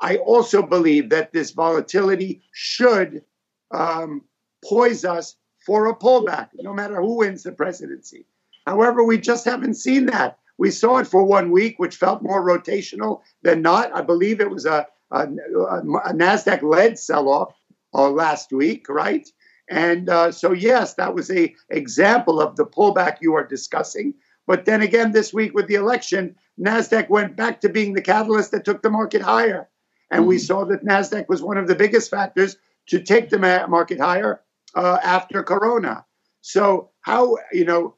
I 0.00 0.16
also 0.18 0.62
believe 0.62 1.10
that 1.10 1.32
this 1.32 1.50
volatility 1.50 2.42
should 2.52 3.22
um, 3.70 4.22
poise 4.64 5.04
us 5.04 5.36
for 5.64 5.88
a 5.88 5.96
pullback, 5.96 6.50
no 6.54 6.72
matter 6.72 7.00
who 7.00 7.18
wins 7.18 7.42
the 7.42 7.52
presidency. 7.52 8.26
However, 8.66 9.02
we 9.02 9.18
just 9.18 9.44
haven't 9.44 9.74
seen 9.74 10.06
that. 10.06 10.38
We 10.58 10.70
saw 10.70 10.98
it 10.98 11.06
for 11.06 11.24
one 11.24 11.50
week, 11.50 11.78
which 11.78 11.96
felt 11.96 12.22
more 12.22 12.42
rotational 12.42 13.22
than 13.42 13.62
not. 13.62 13.94
I 13.94 14.02
believe 14.02 14.40
it 14.40 14.50
was 14.50 14.66
a, 14.66 14.86
a, 15.10 15.22
a 15.22 16.12
Nasdaq 16.12 16.62
led 16.62 16.98
sell 16.98 17.28
off 17.28 17.54
uh, 17.92 18.08
last 18.10 18.52
week, 18.52 18.88
right? 18.88 19.28
And 19.68 20.10
uh, 20.10 20.30
so, 20.30 20.52
yes, 20.52 20.94
that 20.94 21.14
was 21.14 21.30
a 21.30 21.54
example 21.70 22.40
of 22.40 22.56
the 22.56 22.66
pullback 22.66 23.18
you 23.20 23.34
are 23.34 23.46
discussing. 23.46 24.14
But 24.46 24.66
then 24.66 24.82
again, 24.82 25.12
this 25.12 25.32
week 25.32 25.54
with 25.54 25.68
the 25.68 25.74
election, 25.74 26.36
Nasdaq 26.60 27.08
went 27.08 27.36
back 27.36 27.60
to 27.62 27.68
being 27.68 27.94
the 27.94 28.02
catalyst 28.02 28.50
that 28.50 28.64
took 28.64 28.82
the 28.82 28.90
market 28.90 29.22
higher, 29.22 29.68
and 30.10 30.20
mm-hmm. 30.20 30.28
we 30.28 30.38
saw 30.38 30.64
that 30.66 30.84
Nasdaq 30.84 31.28
was 31.28 31.42
one 31.42 31.56
of 31.56 31.66
the 31.66 31.74
biggest 31.74 32.10
factors 32.10 32.56
to 32.88 33.00
take 33.00 33.30
the 33.30 33.38
market 33.38 33.98
higher 33.98 34.42
uh, 34.74 34.98
after 35.02 35.42
Corona. 35.42 36.04
So, 36.42 36.90
how 37.00 37.38
you 37.52 37.64
know, 37.64 37.96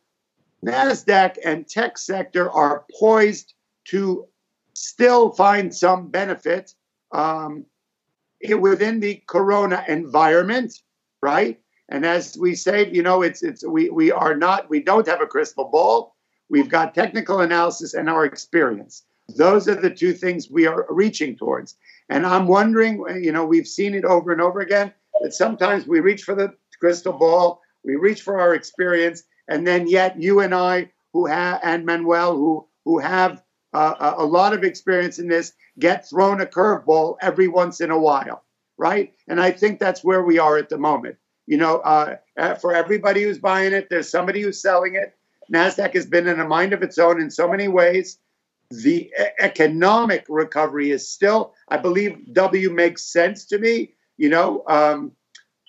Nasdaq 0.65 1.37
and 1.45 1.69
tech 1.69 1.99
sector 1.99 2.49
are 2.51 2.85
poised 2.99 3.55
to 3.87 4.27
still 4.75 5.31
find 5.31 5.75
some 5.75 6.11
benefit 6.11 6.75
um, 7.13 7.67
within 8.59 9.01
the 9.01 9.23
Corona 9.27 9.85
environment 9.89 10.81
right? 11.27 11.59
And 11.89 12.07
as 12.07 12.39
we 12.39 12.55
say, 12.55 12.89
you 12.97 13.03
know, 13.03 13.23
it's 13.23 13.43
it's 13.43 13.63
we 13.67 13.91
we 13.91 14.13
are 14.13 14.37
not 14.37 14.71
we 14.71 14.81
don't 14.81 15.09
have 15.09 15.21
a 15.21 15.33
crystal 15.35 15.69
ball. 15.77 16.15
We've 16.49 16.69
got 16.69 16.95
technical 16.95 17.41
analysis 17.41 17.95
and 17.95 18.09
our 18.09 18.25
experience. 18.25 19.05
Those 19.37 19.69
are 19.69 19.75
the 19.75 19.97
two 20.03 20.13
things 20.13 20.49
we 20.49 20.67
are 20.69 20.87
reaching 20.89 21.37
towards. 21.37 21.75
And 22.09 22.25
I'm 22.25 22.47
wondering, 22.47 23.05
you 23.27 23.33
know, 23.33 23.45
we've 23.45 23.67
seen 23.67 23.93
it 23.95 24.05
over 24.05 24.31
and 24.31 24.41
over 24.41 24.61
again 24.61 24.93
that 25.21 25.35
sometimes 25.35 25.89
we 25.89 25.99
reach 25.99 26.23
for 26.23 26.37
the 26.37 26.55
crystal 26.79 27.13
ball, 27.13 27.61
we 27.85 27.97
reach 27.97 28.23
for 28.23 28.39
our 28.39 28.55
experience, 28.55 29.25
and 29.49 29.67
then 29.67 29.89
yet 29.89 30.23
you 30.23 30.41
and 30.41 30.55
I, 30.55 30.93
who 31.13 31.27
have 31.27 31.59
and 31.65 31.85
Manuel, 31.85 32.37
who 32.37 32.69
who 32.85 33.01
have 33.01 33.43
uh, 33.73 34.15
a 34.17 34.25
lot 34.39 34.53
of 34.53 34.63
experience 34.63 35.19
in 35.19 35.27
this, 35.27 35.53
get 35.81 36.09
thrown 36.09 36.41
a 36.41 36.47
curveball 36.47 37.17
every 37.21 37.49
once 37.49 37.81
in 37.81 37.91
a 37.91 37.99
while 37.99 38.46
right? 38.79 39.13
And 39.29 39.41
I 39.41 39.51
think 39.51 39.79
that's 39.79 40.05
where 40.05 40.23
we 40.23 40.39
are 40.39 40.57
at 40.59 40.69
the 40.69 40.79
moment. 40.79 41.17
You 41.47 41.59
know, 41.59 41.79
uh, 41.79 42.17
uh, 42.37 42.55
for 42.57 42.75
everybody 42.75 43.23
who's 43.23 43.39
buying 43.39 43.73
it, 43.73 43.89
there's 43.89 44.11
somebody 44.11 44.43
who's 44.43 44.61
selling 44.61 44.95
it. 44.97 45.15
NASDAQ 45.53 45.95
has 45.95 46.07
been 46.07 46.27
in 46.27 46.41
a 46.41 46.49
mind 46.49 46.73
of 46.73 46.83
its 46.83 46.99
own 46.99 47.21
in 47.21 47.31
so 47.31 47.49
many 47.49 47.69
ways. 47.69 48.19
The 48.71 49.13
economic 49.39 50.27
recovery 50.29 50.91
is 50.91 51.09
still, 51.09 51.55
I 51.69 51.77
believe, 51.77 52.33
W 52.33 52.71
makes 52.71 53.05
sense 53.05 53.45
to 53.47 53.59
me, 53.59 53.93
you 54.17 54.29
know, 54.29 54.65
um, 54.67 55.13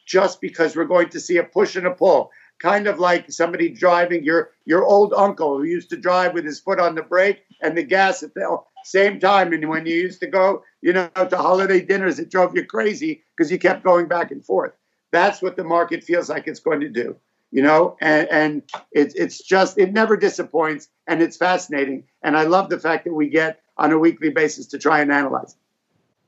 just 0.08 0.42
because 0.42 0.76
we're 0.76 0.86
going 0.86 1.10
to 1.10 1.20
see 1.20 1.38
a 1.38 1.44
push 1.44 1.76
and 1.76 1.86
a 1.86 1.92
pull. 1.92 2.32
Kind 2.60 2.88
of 2.88 3.00
like 3.00 3.32
somebody 3.32 3.70
driving 3.70 4.24
your 4.24 4.52
your 4.66 4.84
old 4.84 5.14
uncle 5.14 5.58
who 5.58 5.64
used 5.64 5.90
to 5.92 5.98
drive 5.98 6.34
with 6.34 6.46
his 6.46 6.60
foot 6.60 6.80
on 6.80 6.96
the 6.96 7.04
brake 7.04 7.44
and 7.62 7.78
the 7.78 7.84
gas 7.84 8.24
at 8.24 8.34
the 8.34 8.60
same 8.84 9.20
time. 9.20 9.54
And 9.54 9.70
when 9.70 9.86
you 9.86 9.96
used 9.96 10.20
to 10.22 10.28
go, 10.28 10.64
you 10.82 10.94
know, 10.94 11.10
to 11.16 11.38
holiday 11.38 11.82
dinners, 11.82 12.20
it 12.20 12.32
drove 12.32 12.56
you 12.56 12.66
crazy 12.66 13.24
because 13.36 13.52
you 13.52 13.60
kept 13.60 13.84
going 13.84 14.08
back 14.08 14.32
and 14.32 14.44
forth. 14.44 14.74
That's 15.12 15.42
what 15.42 15.56
the 15.56 15.64
market 15.64 16.04
feels 16.04 16.30
like 16.30 16.48
it's 16.48 16.60
going 16.60 16.80
to 16.82 16.90
do. 16.90 17.16
you 17.52 17.62
know, 17.62 17.96
and, 18.02 18.28
and 18.30 18.64
it, 18.92 19.14
it's 19.16 19.42
just, 19.42 19.78
it 19.78 19.94
never 19.94 20.18
disappoints 20.18 20.90
and 21.08 21.22
it's 21.22 21.38
fascinating. 21.38 22.04
And 22.22 22.38
I 22.38 22.44
love 22.44 22.70
the 22.70 22.80
fact 22.80 23.06
that 23.06 23.14
we 23.14 23.30
get 23.30 23.62
on 23.78 23.92
a 23.92 23.98
weekly 23.98 24.30
basis 24.30 24.68
to 24.68 24.80
try 24.80 25.02
and 25.02 25.12
analyze. 25.12 25.56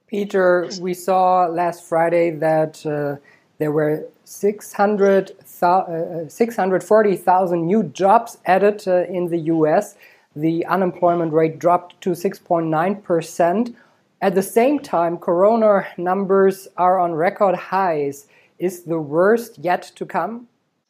Peter, 0.07 0.67
we 0.79 0.93
saw 0.93 1.45
last 1.45 1.83
Friday 1.83 2.31
that 2.31 2.85
uh, 2.85 3.17
there 3.57 3.71
were 3.71 4.07
600, 4.29 5.31
uh, 5.63 6.29
640,000 6.29 7.65
new 7.65 7.83
jobs 7.83 8.37
added 8.45 8.87
uh, 8.87 9.05
in 9.05 9.29
the 9.29 9.39
US. 9.55 9.95
The 10.35 10.63
unemployment 10.67 11.33
rate 11.33 11.57
dropped 11.57 11.99
to 12.01 12.11
6.9%. 12.11 13.75
At 14.21 14.35
the 14.35 14.43
same 14.43 14.79
time, 14.79 15.17
corona 15.17 15.87
numbers 15.97 16.67
are 16.77 16.99
on 16.99 17.13
record 17.13 17.55
highs. 17.55 18.27
Is 18.59 18.83
the 18.83 18.99
worst 18.99 19.57
yet 19.57 19.91
to 19.95 20.05
come? 20.05 20.47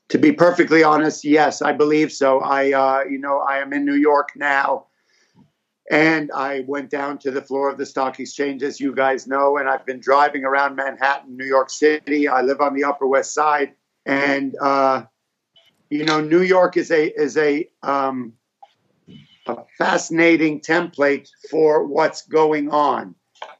To 0.09 0.17
be 0.17 0.33
perfectly 0.33 0.83
honest, 0.83 1.23
yes, 1.23 1.61
I 1.61 1.71
believe 1.71 2.11
so. 2.11 2.41
I, 2.41 2.73
uh, 2.73 3.03
you 3.09 3.19
know, 3.19 3.39
I 3.39 3.59
am 3.59 3.71
in 3.71 3.85
New 3.85 3.95
York 3.95 4.29
now, 4.35 4.87
and 5.89 6.31
I 6.31 6.63
went 6.67 6.91
down 6.91 7.17
to 7.19 7.31
the 7.31 7.41
floor 7.41 7.69
of 7.69 7.77
the 7.77 7.85
stock 7.85 8.19
exchange, 8.19 8.61
as 8.61 8.79
you 8.79 8.93
guys 8.93 9.25
know, 9.25 9.57
and 9.57 9.67
I've 9.67 9.85
been 9.85 9.99
driving 9.99 10.45
around 10.45 10.75
Manhattan, 10.75 11.35
New 11.35 11.45
York 11.45 11.71
City. 11.71 12.27
I 12.27 12.41
live 12.41 12.61
on 12.61 12.75
the 12.75 12.83
Upper 12.83 13.07
West 13.07 13.33
Side, 13.33 13.73
and 14.05 14.55
uh, 14.61 15.03
you 15.89 16.05
know, 16.05 16.21
New 16.21 16.41
York 16.41 16.77
is 16.77 16.91
a 16.91 17.07
is 17.19 17.37
a 17.37 17.67
um, 17.81 18.33
a 19.47 19.57
fascinating 19.79 20.61
template 20.61 21.27
for 21.49 21.85
what's 21.85 22.21
going 22.27 22.69
on. 22.69 23.15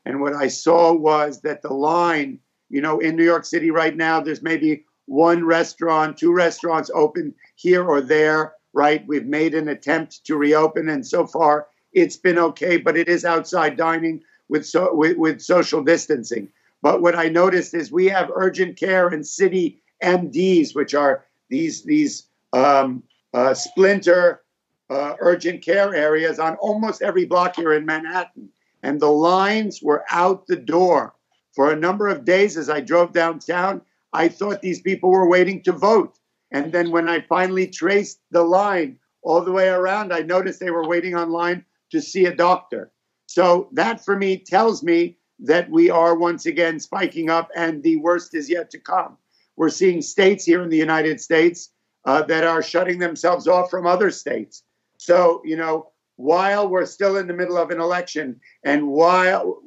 And 0.05 0.21
what 0.21 0.33
I 0.33 0.49
saw 0.49 0.93
was 0.93 1.41
that 1.41 1.63
the 1.63 1.73
line, 1.73 2.39
you 2.69 2.81
know, 2.81 2.99
in 2.99 3.15
New 3.15 3.23
York 3.23 3.45
City 3.45 3.71
right 3.71 3.95
now, 3.95 4.21
there's 4.21 4.43
maybe 4.43 4.85
one 5.07 5.43
restaurant, 5.43 6.17
two 6.17 6.31
restaurants 6.31 6.91
open 6.93 7.33
here 7.55 7.83
or 7.83 8.01
there, 8.01 8.53
right? 8.73 9.03
We've 9.07 9.25
made 9.25 9.55
an 9.55 9.69
attempt 9.69 10.25
to 10.25 10.37
reopen, 10.37 10.89
and 10.89 11.03
so 11.03 11.25
far 11.25 11.65
it's 11.93 12.17
been 12.17 12.37
okay, 12.37 12.77
but 12.77 12.97
it 12.97 13.07
is 13.07 13.25
outside 13.25 13.77
dining 13.77 14.21
with, 14.47 14.65
so, 14.65 14.93
with, 14.93 15.17
with 15.17 15.41
social 15.41 15.83
distancing. 15.83 16.49
But 16.81 17.01
what 17.01 17.15
I 17.15 17.27
noticed 17.29 17.73
is 17.73 17.91
we 17.91 18.05
have 18.07 18.31
urgent 18.33 18.77
care 18.77 19.07
and 19.09 19.25
city 19.25 19.81
MDs, 20.03 20.75
which 20.75 20.93
are 20.93 21.25
these 21.49 21.83
these 21.83 22.27
um, 22.53 23.03
uh, 23.33 23.53
splinter 23.53 24.41
uh, 24.89 25.15
urgent 25.19 25.61
care 25.63 25.93
areas 25.93 26.39
on 26.39 26.55
almost 26.55 27.01
every 27.01 27.25
block 27.25 27.55
here 27.55 27.73
in 27.73 27.85
Manhattan. 27.85 28.49
And 28.81 28.99
the 28.99 29.11
lines 29.11 29.81
were 29.83 30.05
out 30.09 30.47
the 30.47 30.55
door. 30.55 31.13
For 31.53 31.71
a 31.71 31.75
number 31.75 32.07
of 32.07 32.25
days 32.25 32.57
as 32.57 32.69
I 32.69 32.79
drove 32.79 33.11
downtown, 33.11 33.81
I 34.13 34.29
thought 34.29 34.61
these 34.61 34.81
people 34.81 35.11
were 35.11 35.27
waiting 35.27 35.61
to 35.63 35.73
vote. 35.73 36.17
And 36.51 36.71
then 36.71 36.89
when 36.91 37.09
I 37.09 37.21
finally 37.21 37.67
traced 37.67 38.21
the 38.31 38.43
line 38.43 38.97
all 39.21 39.41
the 39.41 39.51
way 39.51 39.67
around, 39.67 40.13
I 40.13 40.21
noticed 40.21 40.59
they 40.59 40.71
were 40.71 40.87
waiting 40.87 41.15
online 41.15 41.65
to 41.91 42.01
see 42.01 42.25
a 42.25 42.35
doctor. 42.35 42.91
So 43.27 43.69
that 43.73 44.03
for 44.03 44.15
me 44.15 44.37
tells 44.37 44.83
me 44.83 45.17
that 45.39 45.69
we 45.69 45.89
are 45.89 46.15
once 46.15 46.45
again 46.45 46.79
spiking 46.79 47.29
up 47.29 47.49
and 47.55 47.81
the 47.81 47.97
worst 47.97 48.35
is 48.35 48.49
yet 48.49 48.69
to 48.71 48.79
come. 48.79 49.17
We're 49.55 49.69
seeing 49.69 50.01
states 50.01 50.45
here 50.45 50.63
in 50.63 50.69
the 50.69 50.77
United 50.77 51.21
States 51.21 51.71
uh, 52.05 52.23
that 52.23 52.43
are 52.43 52.63
shutting 52.63 52.99
themselves 52.99 53.47
off 53.47 53.69
from 53.69 53.85
other 53.85 54.11
states. 54.11 54.63
So, 54.97 55.41
you 55.45 55.57
know, 55.57 55.91
while 56.15 56.67
we're 56.67 56.85
still 56.85 57.17
in 57.17 57.27
the 57.27 57.33
middle 57.33 57.57
of 57.57 57.71
an 57.71 57.79
election 57.79 58.39
and 58.63 58.87
while 58.87 59.61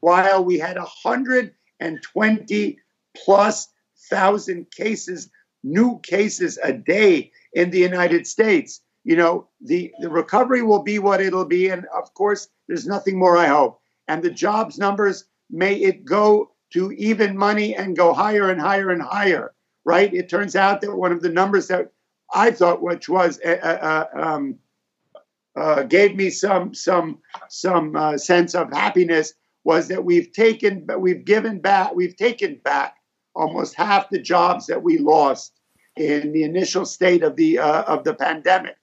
while 0.00 0.44
we 0.44 0.58
had 0.58 0.76
120 0.76 2.78
plus 3.16 3.68
thousand 4.08 4.70
cases, 4.70 5.30
new 5.62 5.98
cases 6.00 6.58
a 6.62 6.72
day 6.72 7.32
in 7.52 7.70
the 7.70 7.80
United 7.80 8.26
States, 8.26 8.80
you 9.08 9.16
know, 9.16 9.48
the, 9.62 9.90
the 10.00 10.10
recovery 10.10 10.60
will 10.60 10.82
be 10.82 10.98
what 10.98 11.22
it'll 11.22 11.46
be. 11.46 11.70
And 11.70 11.86
of 11.96 12.12
course, 12.12 12.48
there's 12.66 12.86
nothing 12.86 13.18
more, 13.18 13.38
I 13.38 13.46
hope. 13.46 13.80
And 14.06 14.22
the 14.22 14.30
jobs 14.30 14.78
numbers, 14.78 15.24
may 15.48 15.76
it 15.76 16.04
go 16.04 16.50
to 16.74 16.92
even 16.92 17.34
money 17.34 17.74
and 17.74 17.96
go 17.96 18.12
higher 18.12 18.50
and 18.50 18.60
higher 18.60 18.90
and 18.90 19.00
higher, 19.00 19.54
right? 19.86 20.12
It 20.12 20.28
turns 20.28 20.54
out 20.56 20.82
that 20.82 20.94
one 20.94 21.10
of 21.10 21.22
the 21.22 21.30
numbers 21.30 21.68
that 21.68 21.90
I 22.34 22.50
thought, 22.50 22.82
which 22.82 23.08
was 23.08 23.40
uh, 23.42 23.48
uh, 23.48 24.04
um, 24.14 24.58
uh, 25.56 25.84
gave 25.84 26.14
me 26.14 26.28
some 26.28 26.74
some 26.74 27.20
some 27.48 27.96
uh, 27.96 28.18
sense 28.18 28.54
of 28.54 28.70
happiness 28.70 29.32
was 29.64 29.88
that 29.88 30.04
we've 30.04 30.32
taken 30.32 30.84
but 30.84 31.00
we've 31.00 31.24
given 31.24 31.60
back 31.60 31.94
we've 31.94 32.16
taken 32.16 32.60
back 32.62 32.96
almost 33.34 33.74
half 33.74 34.10
the 34.10 34.20
jobs 34.20 34.66
that 34.66 34.82
we 34.82 34.98
lost 34.98 35.54
in 35.96 36.32
the 36.32 36.42
initial 36.44 36.84
state 36.84 37.22
of 37.22 37.36
the 37.36 37.58
uh, 37.58 37.82
of 37.84 38.04
the 38.04 38.12
pandemic. 38.12 38.76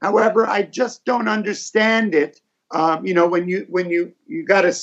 However, 0.00 0.46
I 0.46 0.62
just 0.62 1.04
don't 1.04 1.28
understand 1.28 2.14
it. 2.14 2.40
Um, 2.70 3.06
you 3.06 3.14
know, 3.14 3.26
when 3.26 3.48
you 3.48 3.66
when 3.68 3.88
you 3.90 4.12
you 4.26 4.44
got 4.44 4.62
to 4.62 4.74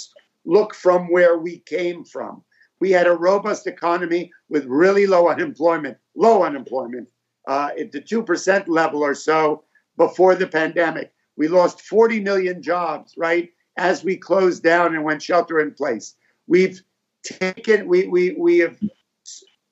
look 0.45 0.73
from 0.75 1.11
where 1.11 1.37
we 1.37 1.59
came 1.59 2.03
from. 2.03 2.43
We 2.79 2.91
had 2.91 3.07
a 3.07 3.15
robust 3.15 3.67
economy 3.67 4.31
with 4.49 4.65
really 4.65 5.07
low 5.07 5.29
unemployment, 5.29 5.97
low 6.15 6.43
unemployment 6.43 7.09
uh, 7.47 7.69
at 7.79 7.91
the 7.91 8.01
two 8.01 8.23
percent 8.23 8.67
level 8.67 9.03
or 9.03 9.15
so 9.15 9.63
before 9.97 10.35
the 10.35 10.47
pandemic. 10.47 11.13
We 11.37 11.47
lost 11.47 11.81
40 11.81 12.21
million 12.21 12.61
jobs, 12.61 13.13
right, 13.17 13.49
as 13.77 14.03
we 14.03 14.17
closed 14.17 14.63
down 14.63 14.95
and 14.95 15.03
went 15.03 15.21
shelter 15.21 15.59
in 15.59 15.71
place. 15.71 16.15
We've 16.47 16.81
taken, 17.23 17.87
we, 17.87 18.07
we, 18.07 18.31
we 18.37 18.59
have 18.59 18.79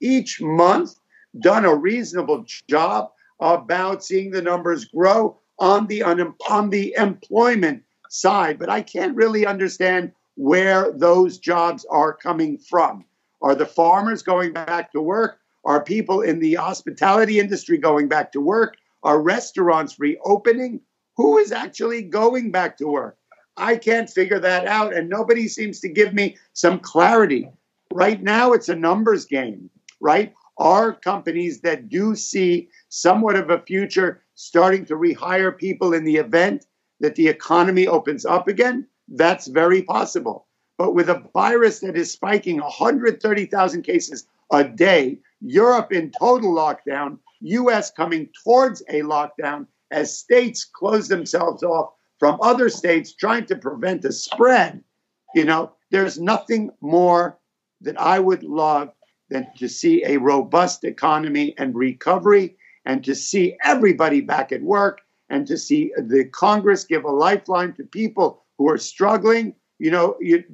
each 0.00 0.40
month 0.42 0.98
done 1.40 1.64
a 1.64 1.74
reasonable 1.74 2.44
job 2.68 3.10
about 3.40 4.04
seeing 4.04 4.30
the 4.30 4.42
numbers 4.42 4.84
grow 4.84 5.38
on 5.58 5.86
the 5.86 6.02
un, 6.02 6.34
on 6.48 6.70
the 6.70 6.94
employment 6.96 7.82
side, 8.08 8.58
but 8.58 8.70
I 8.70 8.82
can't 8.82 9.16
really 9.16 9.46
understand 9.46 10.12
where 10.36 10.90
those 10.92 11.38
jobs 11.38 11.84
are 11.90 12.12
coming 12.12 12.58
from. 12.58 13.04
Are 13.42 13.54
the 13.54 13.66
farmers 13.66 14.22
going 14.22 14.52
back 14.52 14.92
to 14.92 15.00
work? 15.00 15.38
Are 15.64 15.82
people 15.82 16.20
in 16.20 16.40
the 16.40 16.54
hospitality 16.54 17.38
industry 17.38 17.78
going 17.78 18.08
back 18.08 18.32
to 18.32 18.40
work? 18.40 18.76
Are 19.02 19.20
restaurants 19.20 19.98
reopening? 19.98 20.80
who 21.16 21.38
is 21.38 21.52
actually 21.52 22.02
going 22.02 22.50
back 22.50 22.76
to 22.78 22.86
work? 22.86 23.16
I 23.56 23.76
can't 23.76 24.10
figure 24.10 24.40
that 24.40 24.66
out, 24.66 24.94
and 24.94 25.08
nobody 25.08 25.46
seems 25.46 25.80
to 25.80 25.88
give 25.88 26.12
me 26.12 26.36
some 26.54 26.80
clarity. 26.80 27.48
Right 27.92 28.20
now, 28.20 28.52
it's 28.52 28.68
a 28.68 28.74
numbers 28.74 29.24
game, 29.24 29.70
right? 30.00 30.34
Are 30.58 30.92
companies 30.92 31.60
that 31.60 31.88
do 31.88 32.14
see 32.14 32.68
somewhat 32.88 33.36
of 33.36 33.50
a 33.50 33.62
future 33.62 34.22
starting 34.34 34.84
to 34.86 34.94
rehire 34.94 35.56
people 35.56 35.92
in 35.94 36.04
the 36.04 36.16
event 36.16 36.66
that 37.00 37.16
the 37.16 37.28
economy 37.28 37.86
opens 37.86 38.24
up 38.24 38.46
again? 38.46 38.86
That's 39.08 39.48
very 39.48 39.82
possible. 39.82 40.46
But 40.78 40.94
with 40.94 41.08
a 41.08 41.28
virus 41.32 41.80
that 41.80 41.96
is 41.96 42.12
spiking 42.12 42.60
130,000 42.60 43.82
cases 43.82 44.26
a 44.52 44.64
day, 44.64 45.18
Europe 45.40 45.92
in 45.92 46.12
total 46.18 46.54
lockdown, 46.54 47.18
US 47.40 47.90
coming 47.90 48.28
towards 48.42 48.82
a 48.88 49.02
lockdown, 49.02 49.66
as 49.90 50.18
states 50.18 50.64
close 50.64 51.08
themselves 51.08 51.62
off 51.62 51.92
from 52.18 52.38
other 52.40 52.68
states 52.68 53.12
trying 53.12 53.46
to 53.46 53.56
prevent 53.56 54.04
a 54.04 54.12
spread, 54.12 54.82
you 55.34 55.44
know, 55.44 55.72
there's 55.90 56.18
nothing 56.18 56.70
more 56.80 57.38
that 57.80 58.00
I 58.00 58.18
would 58.18 58.42
love 58.42 58.92
than 59.34 59.48
to 59.58 59.68
see 59.68 60.04
a 60.04 60.16
robust 60.16 60.84
economy 60.84 61.54
and 61.58 61.74
recovery 61.74 62.56
and 62.84 63.02
to 63.04 63.14
see 63.14 63.56
everybody 63.64 64.20
back 64.20 64.52
at 64.52 64.62
work 64.62 65.00
and 65.28 65.46
to 65.46 65.58
see 65.58 65.92
the 65.96 66.24
Congress 66.26 66.84
give 66.84 67.04
a 67.04 67.10
lifeline 67.10 67.72
to 67.74 67.84
people 67.84 68.44
who 68.58 68.70
are 68.70 68.78
struggling. 68.78 69.54
You 69.78 69.90
know, 69.90 70.16
you, 70.20 70.44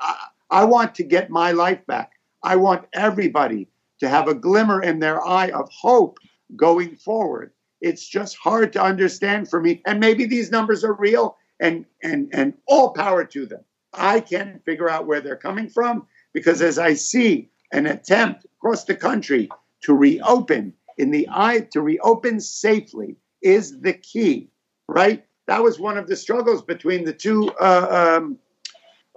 I, 0.00 0.16
I 0.50 0.64
want 0.64 0.94
to 0.94 1.04
get 1.04 1.28
my 1.28 1.52
life 1.52 1.84
back. 1.86 2.12
I 2.42 2.56
want 2.56 2.86
everybody 2.94 3.68
to 4.00 4.08
have 4.08 4.28
a 4.28 4.34
glimmer 4.34 4.82
in 4.82 4.98
their 5.00 5.22
eye 5.26 5.50
of 5.50 5.68
hope 5.70 6.18
going 6.56 6.96
forward 6.96 7.52
it's 7.84 8.08
just 8.08 8.36
hard 8.38 8.72
to 8.72 8.82
understand 8.82 9.50
for 9.50 9.60
me. 9.60 9.82
And 9.84 10.00
maybe 10.00 10.24
these 10.24 10.50
numbers 10.50 10.84
are 10.84 10.94
real 10.94 11.36
and 11.60 11.84
and 12.02 12.30
and 12.32 12.54
all 12.66 12.94
power 12.94 13.26
to 13.26 13.44
them. 13.44 13.62
I 13.92 14.20
can't 14.20 14.64
figure 14.64 14.88
out 14.88 15.06
where 15.06 15.20
they're 15.20 15.36
coming 15.36 15.68
from 15.68 16.06
because 16.32 16.62
as 16.62 16.78
I 16.78 16.94
see 16.94 17.50
an 17.74 17.86
attempt 17.86 18.46
across 18.56 18.84
the 18.84 18.94
country 18.94 19.48
to 19.82 19.94
reopen 19.94 20.72
in 20.96 21.10
the 21.10 21.28
eye 21.30 21.66
to 21.72 21.80
reopen 21.82 22.40
safely 22.40 23.16
is 23.42 23.80
the 23.80 23.92
key, 23.92 24.48
right? 24.88 25.26
That 25.46 25.62
was 25.62 25.78
one 25.78 25.98
of 25.98 26.06
the 26.06 26.16
struggles 26.16 26.62
between 26.62 27.04
the 27.04 27.12
two 27.12 27.50
uh, 27.60 28.16
um, 28.16 28.38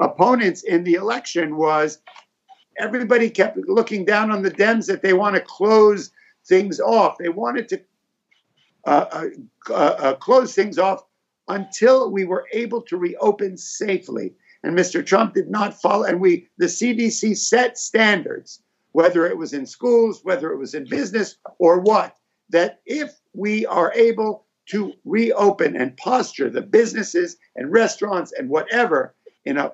opponents 0.01 0.63
in 0.63 0.83
the 0.83 0.95
election 0.95 1.55
was 1.55 1.99
everybody 2.79 3.29
kept 3.29 3.57
looking 3.67 4.05
down 4.05 4.31
on 4.31 4.41
the 4.41 4.51
Dems 4.51 4.87
that 4.87 5.03
they 5.03 5.13
want 5.13 5.35
to 5.35 5.41
close 5.41 6.11
things 6.47 6.79
off. 6.79 7.17
They 7.19 7.29
wanted 7.29 7.69
to 7.69 7.81
uh, 8.85 9.27
uh, 9.69 9.73
uh, 9.73 10.15
close 10.15 10.55
things 10.55 10.79
off 10.79 11.03
until 11.47 12.11
we 12.11 12.25
were 12.25 12.45
able 12.53 12.81
to 12.81 12.97
reopen 12.97 13.55
safely. 13.55 14.33
And 14.67 14.77
Mr. 14.77 15.05
Trump 15.05 15.33
did 15.33 15.49
not 15.49 15.79
follow, 15.81 16.03
and 16.03 16.19
we, 16.19 16.49
the 16.57 16.65
CDC 16.65 17.37
set 17.37 17.77
standards 17.77 18.61
whether 18.91 19.25
it 19.25 19.37
was 19.37 19.53
in 19.53 19.65
schools, 19.65 20.21
whether 20.23 20.51
it 20.51 20.57
was 20.57 20.73
in 20.73 20.83
business, 20.89 21.37
or 21.57 21.79
what, 21.79 22.17
that 22.49 22.81
if 22.85 23.13
we 23.33 23.65
are 23.67 23.93
able 23.93 24.45
to 24.65 24.91
reopen 25.05 25.77
and 25.77 25.95
posture 25.95 26.49
the 26.49 26.61
businesses 26.61 27.37
and 27.55 27.71
restaurants 27.71 28.33
and 28.33 28.49
whatever 28.49 29.15
in 29.45 29.57
a 29.57 29.71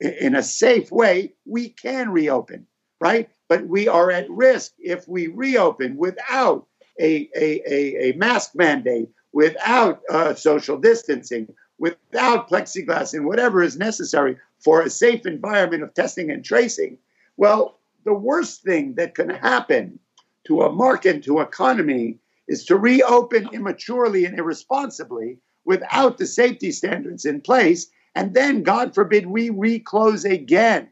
in 0.00 0.34
a 0.34 0.42
safe 0.42 0.90
way, 0.90 1.32
we 1.46 1.70
can 1.70 2.10
reopen, 2.10 2.66
right? 3.00 3.30
But 3.48 3.68
we 3.68 3.88
are 3.88 4.10
at 4.10 4.28
risk 4.28 4.72
if 4.78 5.08
we 5.08 5.28
reopen 5.28 5.96
without 5.96 6.66
a, 7.00 7.30
a, 7.34 7.62
a, 7.66 8.10
a 8.10 8.16
mask 8.16 8.50
mandate, 8.54 9.08
without 9.32 10.02
uh, 10.10 10.34
social 10.34 10.76
distancing, 10.76 11.46
without 11.80 12.48
plexiglass, 12.48 13.12
and 13.14 13.26
whatever 13.26 13.62
is 13.62 13.76
necessary 13.76 14.36
for 14.60 14.82
a 14.82 14.90
safe 14.90 15.26
environment 15.26 15.82
of 15.82 15.92
testing 15.94 16.30
and 16.30 16.44
tracing. 16.44 16.98
Well, 17.36 17.80
the 18.04 18.14
worst 18.14 18.62
thing 18.62 18.94
that 18.94 19.14
can 19.14 19.30
happen 19.30 19.98
to 20.46 20.62
a 20.62 20.72
market, 20.72 21.24
to 21.24 21.40
economy, 21.40 22.18
is 22.46 22.64
to 22.66 22.76
reopen 22.76 23.48
immaturely 23.52 24.24
and 24.26 24.38
irresponsibly 24.38 25.38
without 25.64 26.18
the 26.18 26.26
safety 26.26 26.70
standards 26.70 27.24
in 27.24 27.40
place, 27.40 27.90
and 28.14 28.34
then, 28.34 28.62
God 28.62 28.94
forbid, 28.94 29.26
we 29.26 29.50
reclose 29.50 30.24
again. 30.24 30.88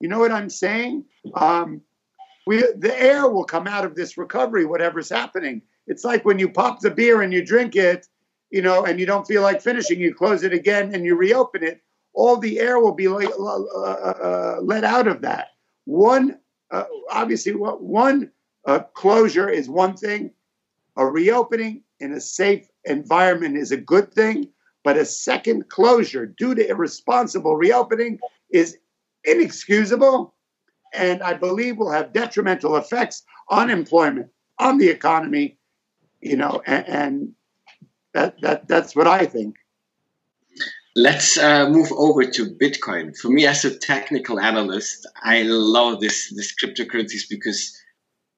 You 0.00 0.08
know 0.08 0.18
what 0.18 0.32
I'm 0.32 0.50
saying? 0.50 1.04
Um, 1.34 1.82
we, 2.46 2.64
the 2.76 2.98
air 3.00 3.28
will 3.28 3.44
come 3.44 3.68
out 3.68 3.84
of 3.84 3.94
this 3.94 4.18
recovery, 4.18 4.64
whatever's 4.64 5.10
happening. 5.10 5.62
It's 5.86 6.04
like 6.04 6.24
when 6.24 6.38
you 6.38 6.48
pop 6.48 6.80
the 6.80 6.90
beer 6.90 7.22
and 7.22 7.32
you 7.32 7.44
drink 7.44 7.76
it, 7.76 8.08
you 8.52 8.60
know, 8.60 8.84
and 8.84 9.00
you 9.00 9.06
don't 9.06 9.26
feel 9.26 9.40
like 9.40 9.62
finishing, 9.62 9.98
you 9.98 10.14
close 10.14 10.42
it 10.42 10.52
again 10.52 10.94
and 10.94 11.06
you 11.06 11.16
reopen 11.16 11.64
it. 11.64 11.80
All 12.12 12.36
the 12.36 12.60
air 12.60 12.78
will 12.78 12.92
be 12.92 13.08
like, 13.08 13.30
uh, 13.30 13.62
uh, 13.82 14.56
let 14.62 14.84
out 14.84 15.08
of 15.08 15.22
that. 15.22 15.48
One, 15.86 16.38
uh, 16.70 16.84
obviously, 17.10 17.52
one 17.52 18.30
uh, 18.66 18.80
closure 18.94 19.48
is 19.48 19.68
one 19.68 19.96
thing 19.96 20.32
a 20.96 21.06
reopening 21.06 21.82
in 22.00 22.12
a 22.12 22.20
safe 22.20 22.68
environment 22.84 23.56
is 23.56 23.72
a 23.72 23.78
good 23.78 24.12
thing, 24.12 24.50
but 24.84 24.98
a 24.98 25.06
second 25.06 25.70
closure 25.70 26.26
due 26.26 26.54
to 26.54 26.68
irresponsible 26.68 27.56
reopening 27.56 28.18
is 28.50 28.76
inexcusable 29.24 30.34
and 30.92 31.22
I 31.22 31.32
believe 31.32 31.78
will 31.78 31.90
have 31.90 32.12
detrimental 32.12 32.76
effects 32.76 33.22
on 33.48 33.70
employment, 33.70 34.28
on 34.58 34.76
the 34.76 34.90
economy, 34.90 35.56
you 36.20 36.36
know, 36.36 36.60
and, 36.66 36.86
and 36.86 37.32
that, 38.14 38.40
that 38.42 38.68
that's 38.68 38.94
what 38.94 39.06
I 39.06 39.26
think. 39.26 39.56
Let's 40.94 41.38
uh, 41.38 41.70
move 41.70 41.90
over 41.92 42.24
to 42.24 42.50
Bitcoin. 42.54 43.16
For 43.16 43.30
me, 43.30 43.46
as 43.46 43.64
a 43.64 43.76
technical 43.78 44.38
analyst, 44.38 45.06
I 45.22 45.42
love 45.42 46.00
this 46.00 46.32
this 46.36 46.54
cryptocurrencies 46.54 47.22
because 47.30 47.74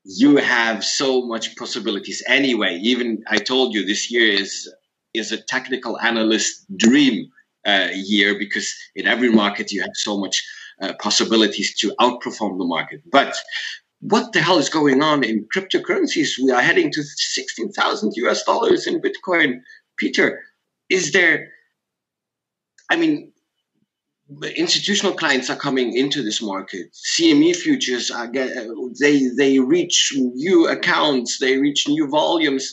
you 0.04 0.36
have 0.36 0.84
so 0.84 1.26
much 1.26 1.56
possibilities 1.56 2.22
anyway. 2.28 2.78
Even 2.82 3.24
I 3.28 3.38
told 3.38 3.74
you 3.74 3.84
this 3.84 4.10
year 4.10 4.28
is 4.28 4.72
is 5.14 5.32
a 5.32 5.42
technical 5.42 5.98
analyst 6.00 6.64
dream 6.76 7.30
uh, 7.66 7.88
year 7.92 8.38
because 8.38 8.72
in 8.94 9.06
every 9.06 9.30
market 9.30 9.72
you 9.72 9.80
have 9.80 9.94
so 9.94 10.18
much 10.18 10.44
uh, 10.80 10.92
possibilities 11.00 11.76
to 11.78 11.94
outperform 12.00 12.58
the 12.58 12.64
market. 12.64 13.00
But 13.10 13.34
what 14.00 14.32
the 14.32 14.40
hell 14.40 14.58
is 14.58 14.68
going 14.68 15.02
on 15.02 15.24
in 15.24 15.46
cryptocurrencies? 15.54 16.38
We 16.42 16.50
are 16.50 16.60
heading 16.60 16.90
to 16.92 17.02
sixteen 17.02 17.72
thousand 17.72 18.12
US 18.16 18.44
dollars 18.44 18.86
in 18.86 19.00
Bitcoin. 19.00 19.60
Peter, 19.96 20.40
is 20.90 21.12
there? 21.12 21.48
I 22.90 22.96
mean, 22.96 23.32
institutional 24.56 25.14
clients 25.14 25.50
are 25.50 25.56
coming 25.56 25.96
into 25.96 26.22
this 26.22 26.42
market. 26.42 26.92
CME 26.92 27.56
futures 27.56 28.10
are 28.10 28.26
get, 28.26 28.56
they 29.00 29.26
they 29.36 29.58
reach 29.60 30.12
new 30.16 30.68
accounts, 30.68 31.38
they 31.38 31.58
reach 31.58 31.86
new 31.88 32.08
volumes. 32.08 32.72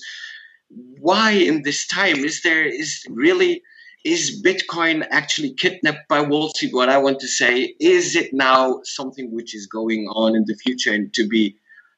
Why 0.99 1.31
in 1.31 1.63
this 1.63 1.87
time 1.87 2.23
is 2.23 2.41
there 2.41 2.65
is 2.65 3.03
really 3.09 3.61
is 4.03 4.41
Bitcoin 4.43 5.05
actually 5.11 5.53
kidnapped 5.53 6.07
by 6.07 6.21
Wall 6.21 6.49
Street? 6.49 6.73
What 6.73 6.89
I 6.89 6.97
want 6.97 7.19
to 7.19 7.27
say 7.27 7.75
is 7.79 8.15
it 8.15 8.33
now 8.33 8.81
something 8.83 9.33
which 9.33 9.55
is 9.55 9.67
going 9.67 10.07
on 10.07 10.35
in 10.35 10.45
the 10.45 10.55
future 10.55 10.93
and 10.93 11.13
to 11.13 11.27
be 11.27 11.55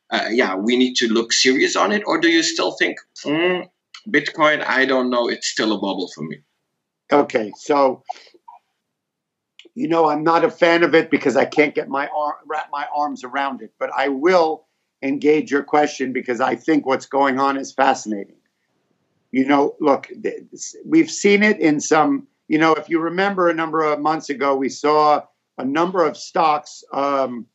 uh, 0.09 0.27
yeah 0.29 0.55
we 0.55 0.75
need 0.75 0.95
to 0.95 1.07
look 1.07 1.33
serious 1.33 1.75
on 1.75 1.91
it, 1.91 2.03
or 2.05 2.19
do 2.19 2.29
you 2.29 2.43
still 2.43 2.71
think 2.71 2.97
mm, 3.23 3.67
Bitcoin? 4.09 4.63
I 4.65 4.85
don't 4.85 5.09
know. 5.09 5.27
It's 5.27 5.47
still 5.47 5.71
a 5.71 5.79
bubble 5.79 6.09
for 6.13 6.23
me. 6.23 6.41
Okay, 7.11 7.51
so 7.57 8.03
you 9.75 9.87
know, 9.87 10.07
I'm 10.07 10.23
not 10.23 10.45
a 10.45 10.51
fan 10.51 10.83
of 10.83 10.93
it 10.93 11.09
because 11.09 11.35
I 11.35 11.45
can't 11.45 11.73
get 11.73 11.89
my 11.89 12.07
arm, 12.15 12.35
wrap 12.45 12.69
my 12.71 12.85
arms 12.95 13.23
around 13.23 13.61
it. 13.61 13.73
But 13.79 13.89
I 13.95 14.09
will 14.09 14.67
engage 15.01 15.51
your 15.51 15.63
question 15.63 16.13
because 16.13 16.39
I 16.39 16.55
think 16.55 16.85
what's 16.85 17.05
going 17.05 17.39
on 17.39 17.57
is 17.57 17.73
fascinating. 17.73 18.35
You 19.33 19.45
know, 19.45 19.75
look, 19.79 20.09
we've 20.85 21.09
seen 21.09 21.41
it 21.41 21.59
in 21.59 21.79
some. 21.79 22.27
You 22.47 22.59
know, 22.59 22.75
if 22.75 22.87
you 22.87 22.99
remember 22.99 23.49
a 23.49 23.53
number 23.53 23.81
of 23.81 23.99
months 23.99 24.29
ago, 24.29 24.55
we 24.55 24.69
saw 24.69 25.23
a 25.57 25.65
number 25.65 26.05
of 26.05 26.15
stocks 26.15 26.83
um, 26.93 27.47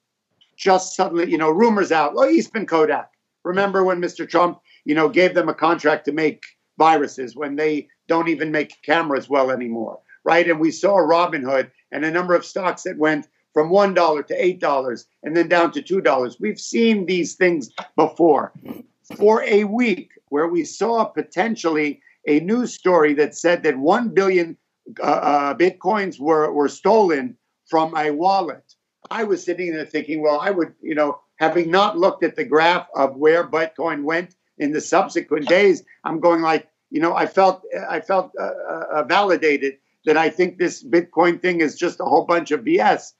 just 0.57 0.97
suddenly, 0.97 1.31
you 1.31 1.39
know, 1.39 1.51
rumors 1.51 1.93
out. 1.93 2.15
Oh, 2.17 2.29
Eastman 2.29 2.67
Kodak. 2.67 3.13
Remember 3.45 3.85
when 3.85 4.01
Mr. 4.01 4.29
Trump, 4.29 4.59
you 4.85 4.95
know, 4.97 5.09
gave 5.09 5.35
them 5.35 5.49
a 5.49 5.55
contract 5.55 6.05
to 6.07 6.13
make 6.13 6.43
viruses 6.79 7.37
when 7.37 7.55
they 7.55 7.87
don't 8.09 8.29
even 8.29 8.51
make 8.51 8.83
cameras 8.83 9.29
well 9.29 9.53
anymore, 9.53 10.01
right? 10.25 10.51
And 10.51 10.59
we 10.59 10.73
saw 10.73 10.97
Robinhood 10.97 11.71
and 11.93 12.05
a 12.05 12.11
number 12.11 12.35
of 12.35 12.45
stocks 12.45 12.83
that 12.83 12.99
went 12.99 13.29
from 13.55 13.71
$1 13.71 14.27
to 14.27 14.59
$8 14.59 15.05
and 15.23 15.37
then 15.37 15.49
down 15.49 15.71
to 15.73 15.83
$2. 15.83 16.41
We've 16.41 16.59
seen 16.59 17.07
these 17.07 17.37
things 17.37 17.71
before. 17.95 18.53
For 19.17 19.45
a 19.45 19.63
week, 19.63 20.11
where 20.31 20.49
we 20.49 20.65
saw 20.65 21.05
potentially 21.05 22.01
a 22.27 22.41
news 22.41 22.75
story 22.75 23.15
that 23.15 23.35
said 23.35 23.63
that 23.63 23.79
1 23.79 24.11
billion 24.11 24.57
uh, 25.01 25.03
uh, 25.03 25.55
bitcoins 25.55 26.19
were, 26.19 26.53
were 26.53 26.69
stolen 26.69 27.37
from 27.67 27.97
a 27.97 28.11
wallet. 28.11 28.75
I 29.11 29.25
was 29.25 29.45
sitting 29.45 29.73
there 29.73 29.87
thinking, 29.87 30.23
well, 30.23 30.41
I 30.41 30.51
would, 30.51 30.75
you 30.83 30.95
know, 30.95 31.21
having 31.37 31.71
not 31.71 31.99
looked 31.99 32.25
at 32.25 32.37
the 32.37 32.45
graph 32.45 32.89
of 32.95 33.17
where 33.17 33.49
Bitcoin 33.49 34.03
went 34.05 34.35
in 34.59 34.73
the 34.73 34.81
subsequent 34.81 35.47
days, 35.49 35.83
I'm 36.05 36.21
going 36.21 36.43
like, 36.43 36.69
you 36.91 37.01
know, 37.01 37.15
I 37.15 37.27
felt 37.27 37.63
I 37.89 38.01
felt 38.01 38.33
uh, 38.41 38.51
uh, 38.93 39.03
validated 39.05 39.75
that 40.05 40.17
I 40.17 40.31
think 40.31 40.59
this 40.59 40.83
Bitcoin 40.83 41.41
thing 41.41 41.61
is 41.61 41.77
just 41.77 42.01
a 42.01 42.05
whole 42.05 42.25
bunch 42.25 42.51
of 42.51 42.61
BS. 42.61 43.13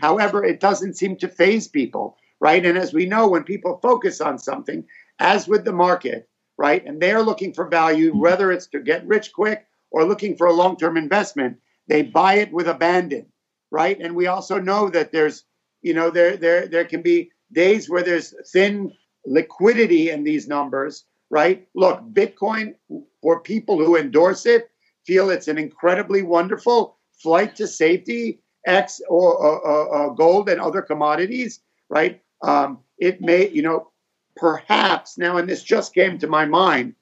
However, 0.00 0.44
it 0.44 0.60
doesn't 0.60 0.96
seem 0.96 1.16
to 1.16 1.28
faze 1.28 1.68
people, 1.68 2.16
right? 2.40 2.64
And 2.64 2.76
as 2.76 2.92
we 2.92 3.06
know, 3.06 3.28
when 3.28 3.44
people 3.44 3.78
focus 3.82 4.20
on 4.20 4.38
something, 4.38 4.84
as 5.18 5.48
with 5.48 5.64
the 5.64 5.72
market, 5.72 6.28
right, 6.56 6.84
and 6.84 7.00
they're 7.00 7.22
looking 7.22 7.52
for 7.52 7.68
value, 7.68 8.12
whether 8.16 8.52
it's 8.52 8.66
to 8.68 8.80
get 8.80 9.06
rich 9.06 9.32
quick 9.32 9.66
or 9.90 10.04
looking 10.04 10.36
for 10.36 10.46
a 10.46 10.52
long 10.52 10.76
term 10.76 10.96
investment, 10.96 11.58
they 11.88 12.02
buy 12.02 12.34
it 12.34 12.52
with 12.52 12.68
abandon, 12.68 13.26
right? 13.70 13.98
And 14.00 14.14
we 14.14 14.26
also 14.26 14.58
know 14.58 14.88
that 14.90 15.12
there's, 15.12 15.44
you 15.82 15.94
know, 15.94 16.10
there, 16.10 16.36
there, 16.36 16.66
there 16.66 16.84
can 16.84 17.02
be 17.02 17.30
days 17.52 17.88
where 17.88 18.02
there's 18.02 18.34
thin 18.52 18.92
liquidity 19.26 20.10
in 20.10 20.24
these 20.24 20.48
numbers, 20.48 21.04
right? 21.30 21.66
Look, 21.74 22.00
Bitcoin, 22.12 22.74
for 23.22 23.40
people 23.40 23.78
who 23.78 23.96
endorse 23.96 24.46
it, 24.46 24.70
feel 25.06 25.30
it's 25.30 25.48
an 25.48 25.58
incredibly 25.58 26.22
wonderful 26.22 26.96
flight 27.22 27.56
to 27.56 27.66
safety, 27.66 28.40
X 28.66 29.00
or, 29.08 29.36
or, 29.36 29.86
or 29.86 30.14
gold 30.14 30.48
and 30.48 30.60
other 30.60 30.82
commodities, 30.82 31.60
right? 31.88 32.22
Um, 32.42 32.78
it 32.98 33.20
may, 33.20 33.48
you 33.50 33.62
know, 33.62 33.90
perhaps 34.36 35.18
now, 35.18 35.36
and 35.36 35.48
this 35.48 35.62
just 35.62 35.94
came 35.94 36.18
to 36.18 36.26
my 36.26 36.44
mind, 36.44 36.94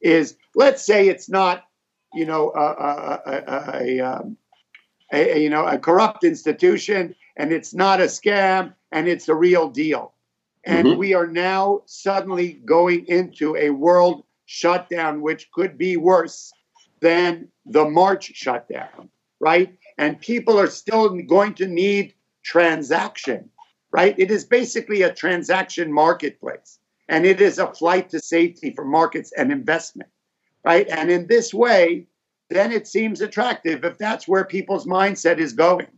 is 0.00 0.36
let's 0.54 0.84
say 0.84 1.08
it's 1.08 1.28
not, 1.28 1.64
you 2.14 2.26
know, 2.26 2.50
a, 2.54 2.60
a, 2.60 3.22
a, 3.26 3.82
a, 3.82 4.00
um, 4.00 4.36
a 5.12 5.42
you 5.42 5.50
know 5.50 5.66
a 5.66 5.78
corrupt 5.78 6.24
institution, 6.24 7.14
and 7.36 7.52
it's 7.52 7.74
not 7.74 8.00
a 8.00 8.04
scam, 8.04 8.74
and 8.92 9.08
it's 9.08 9.28
a 9.28 9.34
real 9.34 9.68
deal, 9.68 10.12
and 10.64 10.86
mm-hmm. 10.86 10.98
we 10.98 11.14
are 11.14 11.26
now 11.26 11.82
suddenly 11.86 12.54
going 12.64 13.06
into 13.06 13.56
a 13.56 13.70
world 13.70 14.24
shutdown, 14.46 15.20
which 15.20 15.50
could 15.52 15.76
be 15.76 15.96
worse 15.96 16.52
than 17.00 17.48
the 17.66 17.84
March 17.84 18.32
shutdown, 18.34 19.08
right? 19.40 19.76
And 19.98 20.20
people 20.20 20.58
are 20.58 20.68
still 20.68 21.08
going 21.10 21.54
to 21.54 21.66
need 21.66 22.14
transaction, 22.42 23.50
right? 23.92 24.14
It 24.18 24.30
is 24.30 24.44
basically 24.44 25.02
a 25.02 25.12
transaction 25.12 25.92
marketplace, 25.92 26.78
and 27.08 27.24
it 27.24 27.40
is 27.40 27.58
a 27.58 27.72
flight 27.72 28.10
to 28.10 28.20
safety 28.20 28.72
for 28.74 28.84
markets 28.84 29.32
and 29.36 29.50
investment, 29.50 30.10
right? 30.64 30.88
And 30.88 31.10
in 31.10 31.26
this 31.26 31.54
way, 31.54 32.06
then 32.50 32.72
it 32.72 32.86
seems 32.86 33.20
attractive 33.20 33.84
if 33.84 33.98
that's 33.98 34.28
where 34.28 34.44
people's 34.44 34.86
mindset 34.86 35.38
is 35.38 35.52
going, 35.52 35.88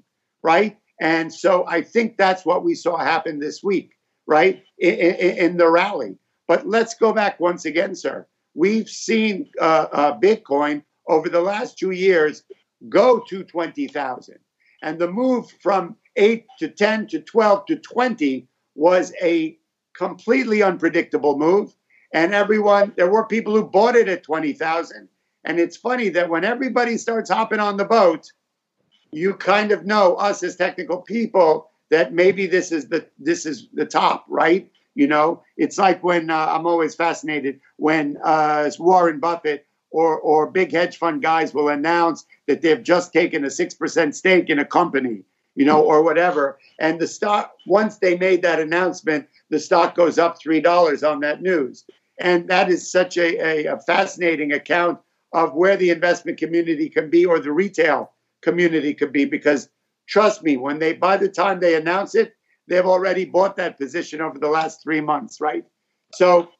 right? 0.43 0.77
And 1.01 1.33
so 1.33 1.65
I 1.67 1.83
think 1.83 2.17
that's 2.17 2.45
what 2.45 2.65
we 2.65 2.75
saw 2.75 2.99
happen 2.99 3.39
this 3.39 3.63
week, 3.63 3.93
right? 4.27 4.63
In, 4.79 4.95
in, 4.95 5.39
in 5.39 5.57
the 5.57 5.71
rally. 5.71 6.17
But 6.47 6.67
let's 6.67 6.95
go 6.95 7.13
back 7.13 7.41
once 7.41 7.65
again, 7.65 7.95
sir. 7.95 8.27
We've 8.55 8.89
seen 8.89 9.49
uh, 9.61 9.87
uh, 9.93 10.21
Bitcoin 10.21 10.83
over 11.09 11.29
the 11.29 11.41
last 11.41 11.79
two 11.79 11.93
years 11.93 12.43
go 12.89 13.21
to 13.29 13.45
20,000. 13.45 14.39
And 14.83 14.99
the 14.99 15.11
move 15.11 15.51
from 15.61 15.97
8 16.17 16.47
to 16.59 16.69
10 16.69 17.09
to 17.09 17.21
12 17.21 17.67
to 17.67 17.77
20 17.77 18.49
was 18.75 19.13
a 19.23 19.59
completely 19.95 20.63
unpredictable 20.63 21.39
move. 21.39 21.75
And 22.13 22.35
everyone, 22.35 22.93
there 22.97 23.11
were 23.11 23.27
people 23.27 23.55
who 23.55 23.65
bought 23.65 23.97
it 23.97 24.09
at 24.09 24.23
20,000. 24.23 25.09
And 25.45 25.61
it's 25.61 25.77
funny 25.77 26.09
that 26.11 26.29
when 26.29 26.45
everybody 26.45 26.97
starts 26.99 27.31
hopping 27.31 27.61
on 27.61 27.77
the 27.77 27.85
boat, 27.85 28.31
you 29.13 29.35
kind 29.35 29.73
of 29.73 29.87
know 29.87 30.15
us 30.15 30.43
as 30.43 30.57
technical 30.57 30.99
people 30.99 31.71
that 31.91 32.13
maybe 32.13 32.47
this 32.47 32.71
is 32.71 32.89
the 32.89 33.07
this 33.19 33.45
is 33.47 33.69
the 33.75 33.85
top, 33.85 34.25
right? 34.29 34.71
You 34.95 35.09
know, 35.09 35.43
it's 35.57 35.79
like 35.79 36.03
when 36.05 36.31
uh, 36.31 36.47
I'm 36.51 36.67
always 36.67 36.95
fascinated 36.95 37.61
when 37.77 38.17
uh, 38.23 38.71
Warren 38.79 39.19
Buffett 39.19 39.67
or 39.91 40.19
or 40.21 40.51
big 40.51 40.73
hedge 40.73 40.97
fund 40.97 41.23
guys 41.23 41.55
will 41.55 41.69
announce 41.69 42.25
that 42.47 42.63
they've 42.63 42.83
just 42.83 43.13
taken 43.13 43.45
a 43.45 43.51
six 43.51 43.75
percent 43.75 44.15
stake 44.15 44.49
in 44.49 44.59
a 44.59 44.65
company, 44.65 45.23
you 45.55 45.65
know, 45.65 45.83
or 45.83 46.03
whatever, 46.03 46.59
and 46.79 47.01
the 47.01 47.07
stock 47.07 47.53
once 47.67 47.99
they 47.99 48.17
made 48.17 48.43
that 48.43 48.61
announcement, 48.61 49.29
the 49.51 49.59
stock 49.59 49.95
goes 49.95 50.19
up 50.19 50.39
three 50.39 50.61
dollars 50.61 51.03
on 51.03 51.21
that 51.21 51.43
news, 51.43 51.85
and 52.19 52.49
that 52.49 52.69
is 52.71 52.91
such 52.91 53.17
a, 53.17 53.39
a, 53.39 53.75
a 53.75 53.79
fascinating 53.81 54.53
account 54.53 54.99
of 55.33 55.55
where 55.55 55.77
the 55.77 55.91
investment 55.91 56.39
community 56.39 56.89
can 56.89 57.11
be 57.11 57.25
or 57.25 57.39
the 57.39 57.53
retail 57.53 58.13
community 58.43 58.95
could 58.95 59.13
be 59.13 59.25
because 59.25 59.69
trust 60.09 60.43
me 60.43 60.57
when 60.57 60.79
they 60.79 60.93
by 60.93 61.17
the 61.17 61.29
time 61.29 61.61
they 61.61 61.75
announce 61.77 62.15
it 62.15 62.35
they've 62.67 62.87
already 62.87 63.25
bought 63.25 63.57
that 63.57 63.79
position 63.79 64.21
over 64.21 64.39
the 64.39 64.49
last 64.49 64.83
three 64.83 65.01
months 65.01 65.41
right? 65.41 65.65
So 66.15 66.51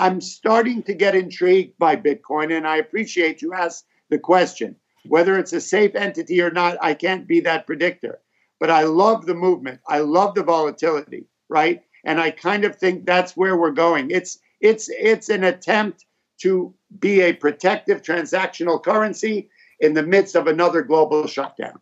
i'm 0.00 0.20
starting 0.20 0.82
to 0.82 0.94
get 0.94 1.14
intrigued 1.14 1.78
by 1.78 1.94
bitcoin 1.94 2.56
and 2.56 2.66
i 2.66 2.76
appreciate 2.76 3.42
you 3.42 3.52
asked 3.54 3.86
the 4.10 4.18
question. 4.18 4.76
Whether 5.06 5.38
it's 5.38 5.52
a 5.52 5.60
safe 5.60 5.94
entity 5.94 6.40
or 6.40 6.50
not 6.50 6.76
i 6.82 6.94
can't 6.94 7.26
be 7.26 7.40
that 7.40 7.66
predictor. 7.66 8.20
But 8.58 8.70
i 8.70 8.82
love 8.82 9.26
the 9.26 9.34
movement. 9.34 9.80
I 9.88 9.98
love 10.00 10.34
the 10.34 10.42
volatility 10.42 11.26
right? 11.50 11.82
And 12.04 12.18
i 12.18 12.30
kind 12.30 12.64
of 12.64 12.76
think 12.76 13.04
that's 13.04 13.36
where 13.36 13.56
we're 13.58 13.72
going. 13.72 14.10
It's 14.10 14.38
it's 14.60 14.88
it's 14.88 15.28
an 15.28 15.44
attempt 15.44 16.06
to 16.42 16.74
be 16.98 17.20
a 17.20 17.34
protective 17.34 18.00
transactional 18.00 18.82
currency 18.82 19.50
in 19.80 19.92
the 19.94 20.02
midst 20.02 20.34
of 20.34 20.46
another 20.46 20.82
global 20.82 21.26
shutdown. 21.26 21.78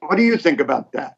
What 0.00 0.16
do 0.16 0.22
you 0.22 0.38
think 0.38 0.60
about 0.60 0.92
that? 0.92 1.17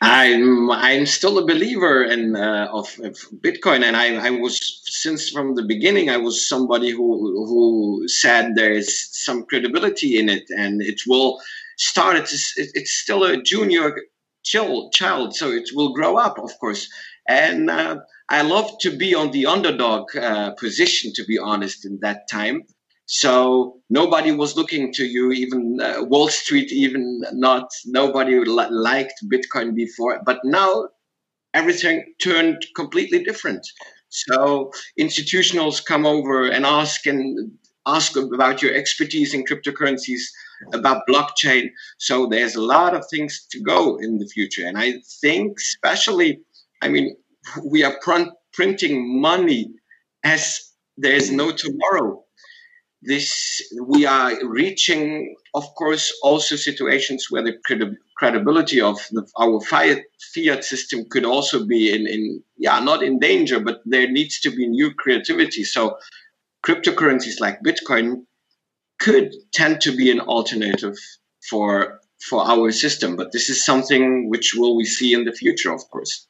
I'm 0.00 0.70
I'm 0.70 1.06
still 1.06 1.38
a 1.38 1.46
believer 1.46 2.04
in 2.04 2.36
uh, 2.36 2.68
of, 2.72 2.98
of, 3.02 3.16
Bitcoin, 3.40 3.82
and 3.82 3.96
I, 3.96 4.28
I 4.28 4.30
was 4.30 4.80
since 4.84 5.28
from 5.28 5.56
the 5.56 5.64
beginning. 5.64 6.08
I 6.08 6.18
was 6.18 6.48
somebody 6.48 6.90
who 6.90 7.44
who 7.46 8.06
said 8.06 8.54
there 8.54 8.72
is 8.72 9.08
some 9.10 9.44
credibility 9.46 10.18
in 10.18 10.28
it, 10.28 10.44
and 10.50 10.80
it 10.82 11.00
will 11.06 11.40
start. 11.78 12.16
It's 12.16 12.56
it's 12.56 12.92
still 12.92 13.24
a 13.24 13.42
junior 13.42 13.96
child, 14.44 15.34
so 15.34 15.50
it 15.50 15.70
will 15.74 15.92
grow 15.92 16.16
up, 16.16 16.38
of 16.38 16.56
course. 16.60 16.88
And 17.26 17.68
uh, 17.68 17.96
I 18.28 18.42
love 18.42 18.78
to 18.80 18.96
be 18.96 19.14
on 19.14 19.32
the 19.32 19.46
underdog 19.46 20.16
uh, 20.16 20.52
position, 20.52 21.12
to 21.14 21.24
be 21.24 21.38
honest, 21.38 21.84
in 21.84 21.98
that 22.00 22.28
time. 22.28 22.62
So 23.10 23.80
nobody 23.88 24.32
was 24.32 24.54
looking 24.54 24.92
to 24.92 25.04
you, 25.04 25.32
even 25.32 25.80
uh, 25.80 26.04
Wall 26.04 26.28
Street, 26.28 26.70
even 26.70 27.22
not 27.32 27.70
nobody 27.86 28.38
li- 28.38 28.68
liked 28.70 29.14
Bitcoin 29.32 29.74
before. 29.74 30.20
But 30.26 30.40
now 30.44 30.88
everything 31.54 32.14
turned 32.22 32.66
completely 32.76 33.24
different. 33.24 33.66
So 34.10 34.72
institutionals 35.00 35.82
come 35.84 36.04
over 36.04 36.48
and 36.48 36.66
ask 36.66 37.06
and 37.06 37.52
ask 37.86 38.14
about 38.14 38.60
your 38.60 38.74
expertise 38.74 39.32
in 39.32 39.46
cryptocurrencies, 39.46 40.20
about 40.74 41.04
blockchain. 41.08 41.70
So 41.96 42.26
there's 42.26 42.56
a 42.56 42.62
lot 42.62 42.94
of 42.94 43.06
things 43.10 43.46
to 43.52 43.60
go 43.62 43.96
in 43.96 44.18
the 44.18 44.26
future. 44.26 44.66
And 44.66 44.76
I 44.76 44.96
think, 45.22 45.56
especially, 45.58 46.40
I 46.82 46.88
mean, 46.88 47.16
we 47.64 47.84
are 47.84 47.98
pr- 48.02 48.34
printing 48.52 49.18
money 49.18 49.72
as 50.24 50.60
there's 50.98 51.30
no 51.30 51.52
tomorrow 51.52 52.22
this 53.02 53.62
we 53.86 54.06
are 54.06 54.32
reaching 54.44 55.36
of 55.54 55.64
course 55.76 56.12
also 56.22 56.56
situations 56.56 57.26
where 57.30 57.42
the 57.42 57.54
credi- 57.64 57.96
credibility 58.16 58.80
of 58.80 58.98
the, 59.12 59.26
our 59.38 59.60
fiat, 59.60 60.02
fiat 60.34 60.64
system 60.64 61.04
could 61.08 61.24
also 61.24 61.64
be 61.64 61.94
in, 61.94 62.08
in 62.08 62.42
yeah 62.56 62.80
not 62.80 63.02
in 63.02 63.20
danger 63.20 63.60
but 63.60 63.80
there 63.84 64.10
needs 64.10 64.40
to 64.40 64.50
be 64.50 64.66
new 64.66 64.92
creativity. 64.94 65.62
So 65.62 65.98
cryptocurrencies 66.66 67.40
like 67.40 67.62
bitcoin 67.62 68.24
could 68.98 69.32
tend 69.52 69.80
to 69.82 69.96
be 69.96 70.10
an 70.10 70.20
alternative 70.20 70.96
for 71.48 72.00
for 72.28 72.42
our 72.44 72.72
system 72.72 73.14
but 73.14 73.30
this 73.30 73.48
is 73.48 73.64
something 73.64 74.28
which 74.28 74.54
will 74.56 74.76
we 74.76 74.84
see 74.84 75.14
in 75.14 75.24
the 75.24 75.32
future 75.32 75.72
of 75.72 75.88
course. 75.90 76.26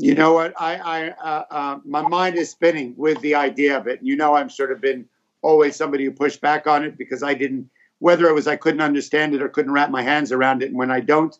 You 0.00 0.16
know 0.16 0.32
what? 0.32 0.52
I 0.60 0.74
i 0.74 1.10
uh, 1.10 1.44
uh, 1.48 1.78
my 1.84 2.02
mind 2.02 2.34
is 2.36 2.50
spinning 2.50 2.94
with 2.96 3.20
the 3.20 3.36
idea 3.36 3.78
of 3.78 3.86
it. 3.86 4.00
You 4.02 4.16
know 4.16 4.34
i'm 4.34 4.50
sort 4.50 4.72
of 4.72 4.80
been 4.80 5.08
always 5.42 5.76
somebody 5.76 6.04
who 6.04 6.12
pushed 6.12 6.40
back 6.40 6.66
on 6.66 6.84
it 6.84 6.96
because 6.96 7.22
I 7.22 7.34
didn't, 7.34 7.68
whether 7.98 8.26
it 8.26 8.34
was 8.34 8.46
I 8.46 8.56
couldn't 8.56 8.80
understand 8.80 9.34
it 9.34 9.42
or 9.42 9.48
couldn't 9.48 9.72
wrap 9.72 9.90
my 9.90 10.02
hands 10.02 10.32
around 10.32 10.62
it. 10.62 10.66
And 10.66 10.78
when 10.78 10.90
I 10.90 11.00
don't 11.00 11.36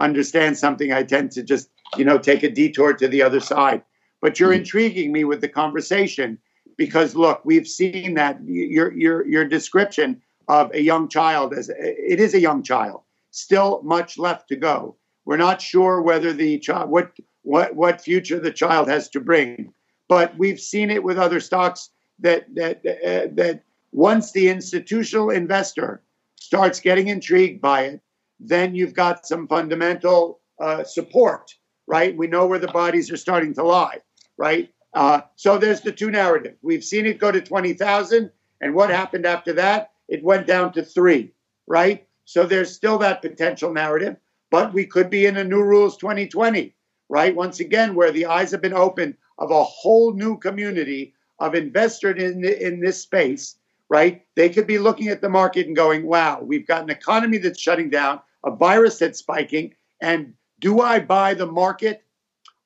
understand 0.00 0.56
something, 0.56 0.92
I 0.92 1.02
tend 1.02 1.32
to 1.32 1.42
just, 1.42 1.70
you 1.96 2.04
know, 2.04 2.18
take 2.18 2.42
a 2.42 2.50
detour 2.50 2.92
to 2.94 3.08
the 3.08 3.22
other 3.22 3.40
side. 3.40 3.82
But 4.20 4.38
you're 4.38 4.50
mm-hmm. 4.50 4.60
intriguing 4.60 5.12
me 5.12 5.24
with 5.24 5.40
the 5.40 5.48
conversation 5.48 6.38
because 6.76 7.14
look, 7.14 7.44
we've 7.44 7.66
seen 7.66 8.14
that 8.14 8.38
your 8.44 8.92
your 8.92 9.26
your 9.26 9.44
description 9.44 10.20
of 10.48 10.70
a 10.74 10.80
young 10.80 11.08
child 11.08 11.54
as 11.54 11.70
it 11.70 12.20
is 12.20 12.34
a 12.34 12.40
young 12.40 12.62
child, 12.62 13.02
still 13.30 13.80
much 13.82 14.18
left 14.18 14.48
to 14.48 14.56
go. 14.56 14.96
We're 15.24 15.36
not 15.36 15.60
sure 15.60 16.02
whether 16.02 16.32
the 16.32 16.58
child 16.58 16.90
what 16.90 17.12
what 17.42 17.74
what 17.74 18.00
future 18.00 18.38
the 18.38 18.52
child 18.52 18.88
has 18.88 19.08
to 19.10 19.20
bring, 19.20 19.72
but 20.08 20.36
we've 20.36 20.60
seen 20.60 20.90
it 20.90 21.02
with 21.02 21.18
other 21.18 21.40
stocks 21.40 21.90
that 22.20 22.46
that 22.54 22.78
uh, 22.78 23.28
that 23.34 23.62
once 23.92 24.32
the 24.32 24.48
institutional 24.48 25.30
investor 25.30 26.02
starts 26.40 26.80
getting 26.80 27.08
intrigued 27.08 27.60
by 27.60 27.82
it, 27.82 28.00
then 28.38 28.74
you've 28.74 28.94
got 28.94 29.26
some 29.26 29.48
fundamental 29.48 30.40
uh, 30.60 30.84
support, 30.84 31.54
right? 31.86 32.16
We 32.16 32.26
know 32.26 32.46
where 32.46 32.58
the 32.58 32.68
bodies 32.68 33.10
are 33.10 33.16
starting 33.16 33.54
to 33.54 33.62
lie, 33.62 34.00
right? 34.36 34.70
Uh, 34.94 35.20
so 35.36 35.58
there's 35.58 35.80
the 35.80 35.92
two 35.92 36.10
narratives. 36.10 36.56
We've 36.62 36.84
seen 36.84 37.06
it 37.06 37.18
go 37.18 37.30
to 37.30 37.40
20,000, 37.40 38.30
and 38.60 38.74
what 38.74 38.90
happened 38.90 39.26
after 39.26 39.52
that? 39.54 39.90
It 40.08 40.22
went 40.24 40.46
down 40.46 40.72
to 40.74 40.82
three, 40.84 41.32
right? 41.66 42.06
So 42.24 42.46
there's 42.46 42.74
still 42.74 42.98
that 42.98 43.22
potential 43.22 43.72
narrative, 43.72 44.16
but 44.50 44.72
we 44.72 44.86
could 44.86 45.10
be 45.10 45.26
in 45.26 45.36
a 45.36 45.44
new 45.44 45.62
rules 45.62 45.96
2020, 45.96 46.74
right? 47.08 47.34
Once 47.34 47.60
again, 47.60 47.94
where 47.94 48.12
the 48.12 48.26
eyes 48.26 48.50
have 48.50 48.62
been 48.62 48.72
opened 48.72 49.16
of 49.38 49.50
a 49.50 49.64
whole 49.64 50.14
new 50.14 50.38
community 50.38 51.14
of 51.38 51.54
investors 51.54 52.22
in, 52.22 52.44
in 52.44 52.80
this 52.80 53.00
space, 53.00 53.56
right? 53.88 54.24
They 54.34 54.48
could 54.48 54.66
be 54.66 54.78
looking 54.78 55.08
at 55.08 55.20
the 55.20 55.28
market 55.28 55.66
and 55.66 55.76
going, 55.76 56.06
wow, 56.06 56.40
we've 56.40 56.66
got 56.66 56.82
an 56.82 56.90
economy 56.90 57.38
that's 57.38 57.60
shutting 57.60 57.90
down, 57.90 58.20
a 58.44 58.50
virus 58.50 58.98
that's 58.98 59.18
spiking, 59.18 59.74
and 60.00 60.34
do 60.60 60.80
I 60.80 61.00
buy 61.00 61.34
the 61.34 61.46
market 61.46 62.02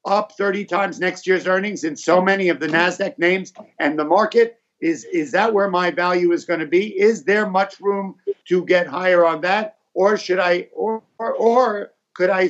up 0.05 0.33
30 0.33 0.65
times 0.65 1.01
next 1.01 1.27
year's 1.27 1.47
earnings 1.47 1.85
in 1.85 1.97
so 1.97 2.21
many 2.21 2.49
of 2.49 2.61
the 2.61 2.69
NASDAQ 2.69 3.19
names 3.19 3.53
and 3.79 3.99
the 3.99 4.05
market? 4.05 4.59
Is, 4.81 5.05
is 5.05 5.33
that 5.33 5.53
where 5.53 5.69
my 5.69 5.91
value 5.91 6.33
is 6.33 6.47
going 6.47 6.61
to 6.61 6.67
be? 6.67 6.99
Is 6.99 7.25
there 7.25 7.47
much 7.47 7.81
room 7.81 8.15
to 8.49 8.65
get 8.65 8.87
higher 8.87 9.27
on 9.27 9.43
that? 9.43 9.77
Or 9.93 10.17
should 10.17 10.39
I, 10.39 10.69
or, 10.73 11.03
or, 11.19 11.35
or 11.35 11.93
could 12.15 12.31
I 12.31 12.49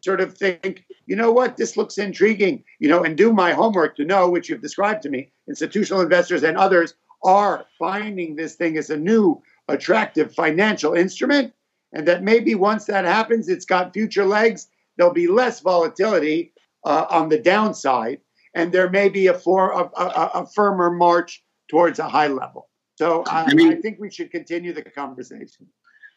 sort 0.00 0.20
of 0.20 0.38
think, 0.38 0.85
you 1.06 1.16
know 1.16 1.30
what, 1.30 1.56
this 1.56 1.76
looks 1.76 1.98
intriguing, 1.98 2.64
you 2.80 2.88
know, 2.88 3.04
and 3.04 3.16
do 3.16 3.32
my 3.32 3.52
homework 3.52 3.96
to 3.96 4.04
know, 4.04 4.28
which 4.28 4.48
you've 4.48 4.60
described 4.60 5.02
to 5.02 5.08
me, 5.08 5.30
institutional 5.48 6.02
investors 6.02 6.42
and 6.42 6.56
others 6.56 6.94
are 7.24 7.64
finding 7.78 8.36
this 8.36 8.56
thing 8.56 8.76
as 8.76 8.90
a 8.90 8.96
new, 8.96 9.40
attractive 9.68 10.34
financial 10.34 10.94
instrument. 10.94 11.52
And 11.92 12.06
that 12.08 12.22
maybe 12.22 12.54
once 12.54 12.84
that 12.86 13.04
happens, 13.04 13.48
it's 13.48 13.64
got 13.64 13.92
future 13.92 14.26
legs. 14.26 14.68
There'll 14.96 15.12
be 15.12 15.28
less 15.28 15.60
volatility 15.60 16.52
uh, 16.84 17.06
on 17.08 17.28
the 17.28 17.38
downside, 17.38 18.20
and 18.54 18.72
there 18.72 18.90
may 18.90 19.08
be 19.08 19.28
a, 19.28 19.34
for, 19.34 19.70
a, 19.72 19.84
a, 19.96 20.30
a 20.34 20.46
firmer 20.54 20.90
march 20.90 21.42
towards 21.68 21.98
a 21.98 22.08
high 22.08 22.28
level. 22.28 22.68
So 22.96 23.22
I, 23.28 23.44
I, 23.44 23.54
mean, 23.54 23.72
I 23.72 23.76
think 23.76 23.98
we 24.00 24.10
should 24.10 24.30
continue 24.30 24.72
the 24.72 24.82
conversation. 24.82 25.66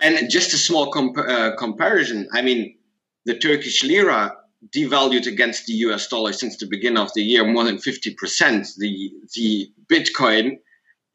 And 0.01 0.29
just 0.29 0.53
a 0.53 0.57
small 0.57 0.91
comp- 0.91 1.17
uh, 1.17 1.55
comparison. 1.57 2.27
I 2.33 2.41
mean, 2.41 2.77
the 3.25 3.37
Turkish 3.37 3.83
lira 3.83 4.35
devalued 4.67 5.27
against 5.27 5.65
the 5.65 5.73
US 5.73 6.07
dollar 6.07 6.33
since 6.33 6.57
the 6.57 6.67
beginning 6.67 6.99
of 6.99 7.13
the 7.13 7.23
year 7.23 7.45
more 7.45 7.63
than 7.63 7.77
50%. 7.77 8.75
The, 8.77 9.11
the 9.35 9.71
Bitcoin 9.87 10.57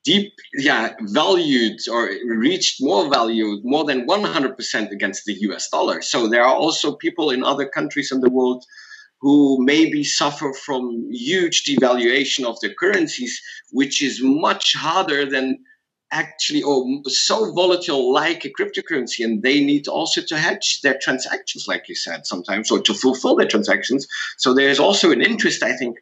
deep, 0.04 0.32
yeah, 0.54 0.94
valued 1.00 1.80
or 1.90 2.10
reached 2.26 2.76
more 2.80 3.10
value, 3.10 3.60
more 3.64 3.84
than 3.84 4.06
100% 4.06 4.90
against 4.90 5.24
the 5.24 5.34
US 5.48 5.68
dollar. 5.68 6.02
So 6.02 6.28
there 6.28 6.44
are 6.44 6.54
also 6.54 6.94
people 6.96 7.30
in 7.30 7.42
other 7.42 7.66
countries 7.66 8.12
in 8.12 8.20
the 8.20 8.30
world 8.30 8.64
who 9.20 9.56
maybe 9.64 10.04
suffer 10.04 10.52
from 10.52 11.08
huge 11.10 11.64
devaluation 11.64 12.44
of 12.44 12.60
their 12.60 12.74
currencies, 12.74 13.40
which 13.70 14.02
is 14.02 14.20
much 14.22 14.74
harder 14.74 15.24
than 15.24 15.64
actually 16.14 16.62
or 16.62 16.86
so 17.06 17.52
volatile 17.52 18.12
like 18.12 18.44
a 18.44 18.50
cryptocurrency 18.50 19.24
and 19.24 19.42
they 19.42 19.62
need 19.62 19.88
also 19.88 20.22
to 20.22 20.38
hedge 20.38 20.80
their 20.82 20.96
transactions 21.02 21.66
like 21.66 21.88
you 21.88 21.96
said 21.96 22.24
sometimes 22.24 22.70
or 22.70 22.80
to 22.80 22.94
fulfill 22.94 23.34
their 23.34 23.48
transactions. 23.48 24.06
So 24.38 24.54
there's 24.54 24.78
also 24.78 25.10
an 25.10 25.20
interest 25.20 25.62
i 25.62 25.76
think 25.76 25.98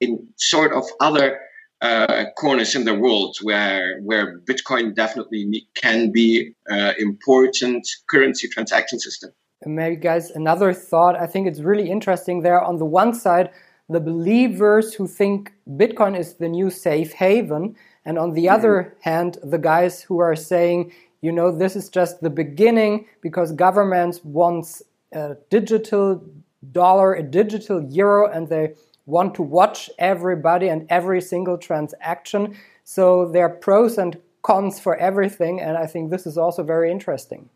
in 0.00 0.10
sort 0.36 0.72
of 0.72 0.84
other 1.00 1.40
uh, 1.82 2.24
corners 2.38 2.74
in 2.74 2.84
the 2.84 2.94
world 2.94 3.36
where 3.42 4.00
where 4.08 4.38
bitcoin 4.48 4.94
definitely 4.94 5.66
can 5.74 6.10
be 6.10 6.54
uh, 6.70 6.92
important 6.98 7.86
currency 8.08 8.48
transaction 8.48 8.98
system. 8.98 9.30
Maybe 9.64 9.96
guys 9.96 10.30
another 10.30 10.72
thought 10.72 11.14
i 11.16 11.26
think 11.26 11.48
it's 11.48 11.60
really 11.60 11.90
interesting 11.90 12.42
there. 12.42 12.60
On 12.70 12.76
the 12.78 12.90
one 13.02 13.12
side 13.14 13.50
the 13.88 14.00
believers 14.00 14.94
who 14.94 15.06
think 15.06 15.52
bitcoin 15.82 16.18
is 16.22 16.34
the 16.34 16.48
new 16.48 16.70
safe 16.70 17.12
haven 17.12 17.74
and 18.06 18.18
on 18.18 18.32
the 18.32 18.46
mm-hmm. 18.46 18.54
other 18.54 18.96
hand, 19.02 19.36
the 19.42 19.58
guys 19.58 20.00
who 20.00 20.20
are 20.20 20.36
saying, 20.36 20.92
you 21.20 21.32
know, 21.32 21.50
this 21.50 21.74
is 21.76 21.90
just 21.90 22.20
the 22.20 22.30
beginning 22.30 23.06
because 23.20 23.52
governments 23.52 24.24
wants 24.24 24.82
a 25.12 25.36
digital 25.50 26.24
dollar, 26.72 27.14
a 27.14 27.22
digital 27.22 27.82
euro, 27.82 28.30
and 28.30 28.48
they 28.48 28.74
want 29.06 29.34
to 29.34 29.42
watch 29.42 29.90
everybody 29.98 30.68
and 30.68 30.86
every 30.88 31.20
single 31.20 31.58
transaction. 31.58 32.56
So 32.84 33.28
there 33.28 33.44
are 33.44 33.50
pros 33.50 33.98
and 33.98 34.16
cons 34.42 34.78
for 34.78 34.96
everything, 34.96 35.60
and 35.60 35.76
I 35.76 35.86
think 35.86 36.10
this 36.10 36.26
is 36.26 36.38
also 36.38 36.62
very 36.62 36.90
interesting. 36.90 37.50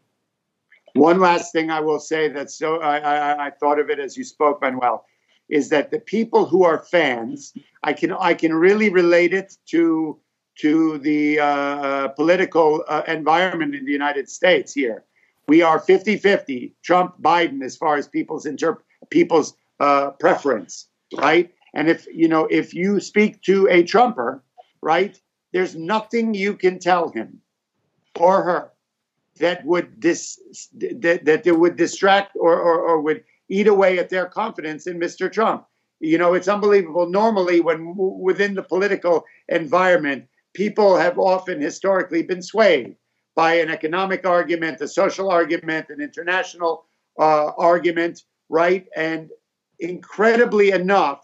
One 0.95 1.21
last 1.21 1.53
thing 1.53 1.71
I 1.71 1.79
will 1.79 2.01
say 2.01 2.29
that 2.29 2.51
so 2.51 2.81
I, 2.81 2.99
I, 2.99 3.47
I 3.47 3.51
thought 3.51 3.79
of 3.79 3.91
it 3.91 4.01
as 4.01 4.17
you 4.17 4.25
spoke, 4.25 4.61
Manuel, 4.61 5.05
is 5.49 5.69
that 5.69 5.93
the 5.93 6.01
people 6.01 6.47
who 6.47 6.65
are 6.65 6.81
fans, 6.81 7.53
I 7.85 7.93
can 7.93 8.13
I 8.13 8.35
can 8.35 8.53
really 8.53 8.91
relate 8.91 9.33
it 9.33 9.57
to 9.67 10.19
to 10.61 10.99
the 10.99 11.39
uh, 11.39 11.45
uh, 11.45 12.09
political 12.09 12.85
uh, 12.87 13.03
environment 13.09 13.75
in 13.75 13.85
the 13.85 13.93
United 13.93 14.29
States 14.29 14.75
here. 14.75 15.05
We 15.49 15.63
are 15.63 15.79
50 15.79 16.17
50, 16.17 16.75
Trump, 16.83 17.21
Biden, 17.21 17.63
as 17.63 17.77
far 17.77 17.97
as 17.97 18.07
people's, 18.07 18.45
interp- 18.45 18.83
people's 19.09 19.55
uh, 19.81 20.11
preference, 20.11 20.87
right? 21.17 21.51
And 21.73 21.89
if 21.89 22.07
you 22.13 22.29
know, 22.29 22.47
if 22.51 22.75
you 22.75 23.01
speak 23.01 23.41
to 23.43 23.69
a 23.71 23.83
Trumper, 23.83 24.43
right, 24.83 25.19
there's 25.53 25.75
nothing 25.75 26.35
you 26.35 26.55
can 26.55 26.79
tell 26.79 27.09
him 27.09 27.41
or 28.19 28.43
her 28.43 28.71
that 29.39 29.65
would 29.65 29.99
dis 29.99 30.39
that, 30.77 31.25
that 31.25 31.59
would 31.59 31.77
distract 31.77 32.37
or, 32.39 32.55
or, 32.61 32.81
or 32.81 33.01
would 33.01 33.25
eat 33.49 33.67
away 33.67 33.99
at 33.99 34.11
their 34.11 34.27
confidence 34.27 34.87
in 34.87 35.01
Mr. 35.01 35.33
Trump. 35.33 35.65
You 36.01 36.19
know, 36.19 36.35
it's 36.35 36.49
unbelievable. 36.49 37.09
Normally, 37.09 37.61
when 37.61 37.95
within 37.97 38.55
the 38.55 38.63
political 38.63 39.25
environment, 39.49 40.27
people 40.55 40.97
have 40.97 41.19
often 41.19 41.61
historically 41.61 42.23
been 42.23 42.43
swayed 42.43 42.97
by 43.35 43.55
an 43.55 43.71
economic 43.71 44.27
argument, 44.27 44.81
a 44.81 44.89
social 44.89 45.31
argument, 45.31 45.87
an 45.91 46.01
international 46.01 46.87
uh, 47.19 47.53
argument, 47.57 48.25
right? 48.49 48.87
And 48.97 49.31
incredibly 49.79 50.71
enough, 50.71 51.21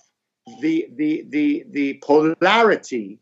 the 0.60 0.88
the 0.96 1.26
the 1.28 1.64
the 1.70 1.94
polarity 2.04 3.18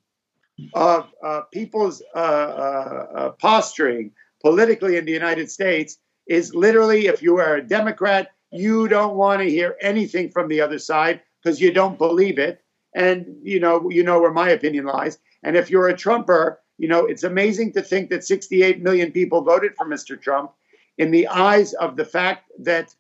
of 0.75 1.11
uh, 1.23 1.41
people's 1.53 2.03
uh, 2.15 2.19
uh, 2.19 3.07
uh 3.15 3.31
posturing 3.31 4.13
politically 4.43 4.97
in 4.97 5.05
the 5.05 5.13
United 5.13 5.51
States 5.51 5.99
is 6.29 6.55
literally, 6.55 7.07
if 7.07 7.23
you 7.23 7.39
are 7.39 7.57
a 7.57 7.67
Democrat, 7.67 8.31
you 8.53 8.87
don't 8.89 9.17
want 9.17 9.41
to 9.41 9.51
hear 9.51 9.77
anything 9.81 10.31
from 10.31 10.49
the 10.49 10.61
other 10.61 10.79
side 10.79 11.21
because 11.43 11.61
you 11.61 11.73
don't 11.73 11.99
believe 11.99 12.39
it, 12.39 12.63
and 12.95 13.27
you 13.43 13.59
know 13.59 13.91
you 13.91 14.05
know 14.05 14.21
where 14.21 14.33
my 14.33 14.51
opinion 14.51 14.85
lies. 14.85 15.19
And 15.45 15.57
if 15.57 15.71
you're 15.71 15.89
a 15.89 15.97
Trumper, 15.97 16.61
you 16.79 16.89
know, 16.89 17.07
it's 17.07 17.23
amazing 17.23 17.73
to 17.75 17.83
think 17.83 18.11
that 18.11 18.25
68 18.25 18.83
million 18.83 19.13
people 19.13 19.43
voted 19.43 19.77
for 19.77 19.87
Mr. 19.87 20.21
Trump 20.21 20.53
in 20.99 21.11
the 21.11 21.29
eyes 21.29 21.75
of 21.75 21.97
the 21.97 22.05
fact 22.05 22.51
that 22.59 22.95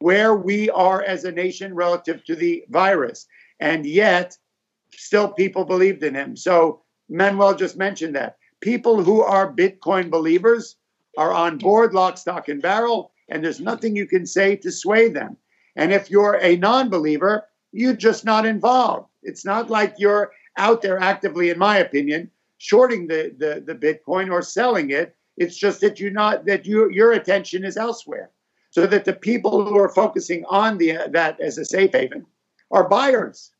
where 0.00 0.34
we 0.34 0.68
are 0.70 1.02
as 1.02 1.24
a 1.24 1.32
nation 1.32 1.74
relative 1.74 2.24
to 2.24 2.34
the 2.34 2.64
virus. 2.68 3.26
And 3.60 3.86
yet, 3.86 4.36
still 4.90 5.28
people 5.28 5.64
believed 5.64 6.02
in 6.02 6.14
him. 6.14 6.36
So, 6.36 6.82
Manuel 7.08 7.54
just 7.54 7.76
mentioned 7.76 8.16
that. 8.16 8.36
People 8.60 9.02
who 9.02 9.22
are 9.22 9.52
Bitcoin 9.52 10.10
believers 10.10 10.76
are 11.16 11.32
on 11.32 11.58
board, 11.58 11.94
lock, 11.94 12.18
stock, 12.18 12.48
and 12.48 12.60
barrel, 12.60 13.12
and 13.28 13.44
there's 13.44 13.60
nothing 13.60 13.94
you 13.94 14.06
can 14.06 14.26
say 14.26 14.56
to 14.56 14.70
sway 14.70 15.08
them. 15.08 15.36
And 15.76 15.92
if 15.92 16.10
you're 16.10 16.38
a 16.40 16.56
non 16.56 16.90
believer, 16.90 17.46
you're 17.72 17.96
just 17.96 18.24
not 18.24 18.44
involved. 18.44 19.08
It's 19.22 19.44
not 19.44 19.70
like 19.70 19.94
you're 19.98 20.32
out 20.56 20.82
there 20.82 20.98
actively, 20.98 21.50
in 21.50 21.58
my 21.58 21.78
opinion, 21.78 22.30
shorting 22.58 23.06
the, 23.06 23.34
the, 23.38 23.60
the 23.60 23.74
Bitcoin 23.74 24.30
or 24.30 24.42
selling 24.42 24.90
it. 24.90 25.16
It's 25.36 25.56
just 25.56 25.80
that 25.80 25.98
you're 25.98 26.10
not 26.10 26.44
that 26.44 26.66
you 26.66 26.90
your 26.90 27.12
attention 27.12 27.64
is 27.64 27.78
elsewhere, 27.78 28.30
so 28.70 28.86
that 28.86 29.06
the 29.06 29.14
people 29.14 29.64
who 29.64 29.78
are 29.78 29.88
focusing 29.88 30.44
on 30.44 30.76
the 30.76 30.98
that 31.10 31.40
as 31.40 31.56
a 31.56 31.64
safe 31.64 31.92
haven 31.92 32.26
are 32.70 32.88
buyers. 32.88 33.50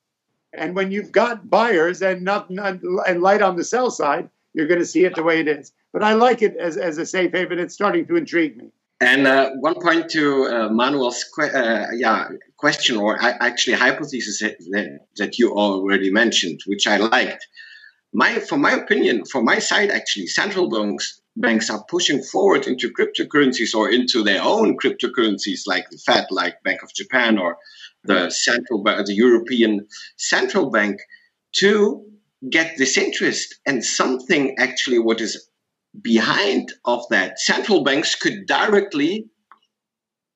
And 0.52 0.76
when 0.76 0.90
you've 0.90 1.12
got 1.12 1.48
buyers 1.48 2.02
and 2.02 2.22
not, 2.22 2.50
not 2.50 2.80
and 3.08 3.22
light 3.22 3.40
on 3.40 3.56
the 3.56 3.64
sell 3.64 3.90
side, 3.90 4.28
you're 4.52 4.66
going 4.66 4.80
to 4.80 4.86
see 4.86 5.04
it 5.04 5.14
the 5.14 5.22
way 5.22 5.40
it 5.40 5.48
is. 5.48 5.72
But 5.92 6.02
I 6.02 6.12
like 6.12 6.42
it 6.42 6.56
as, 6.56 6.76
as 6.76 6.98
a 6.98 7.06
safe 7.06 7.32
haven. 7.32 7.58
It's 7.58 7.74
starting 7.74 8.06
to 8.06 8.16
intrigue 8.16 8.56
me. 8.56 8.70
And 9.02 9.26
uh, 9.26 9.50
one 9.58 9.80
point 9.80 10.10
to 10.10 10.44
uh, 10.44 10.68
Manuel's 10.68 11.24
que- 11.34 11.50
uh, 11.52 11.88
yeah, 11.96 12.28
question, 12.56 12.96
or 12.96 13.18
actually 13.20 13.74
hypothesis 13.74 14.38
that, 14.38 15.00
that 15.16 15.38
you 15.40 15.52
already 15.52 16.10
mentioned, 16.10 16.60
which 16.66 16.86
I 16.86 16.98
liked. 16.98 17.44
My, 18.12 18.38
for 18.38 18.56
my 18.56 18.70
opinion, 18.70 19.24
for 19.24 19.42
my 19.42 19.58
side, 19.58 19.90
actually, 19.90 20.28
central 20.28 20.68
banks 20.70 21.20
banks 21.34 21.70
are 21.70 21.82
pushing 21.88 22.22
forward 22.22 22.66
into 22.66 22.92
cryptocurrencies 22.92 23.74
or 23.74 23.90
into 23.90 24.22
their 24.22 24.42
own 24.42 24.76
cryptocurrencies, 24.76 25.62
like 25.66 25.88
the 25.90 25.96
Fed, 25.96 26.26
like 26.30 26.62
Bank 26.62 26.82
of 26.82 26.94
Japan, 26.94 27.38
or 27.38 27.56
the 28.04 28.30
central 28.30 28.82
bank, 28.84 29.06
the 29.06 29.14
European 29.14 29.86
Central 30.16 30.70
Bank, 30.70 31.00
to 31.52 32.04
get 32.50 32.76
this 32.76 32.98
interest 32.98 33.58
and 33.66 33.84
something 33.84 34.54
actually 34.58 34.98
what 34.98 35.20
is 35.20 35.48
behind 36.00 36.72
of 36.84 37.04
that 37.10 37.38
central 37.38 37.84
banks 37.84 38.14
could 38.14 38.46
directly 38.46 39.26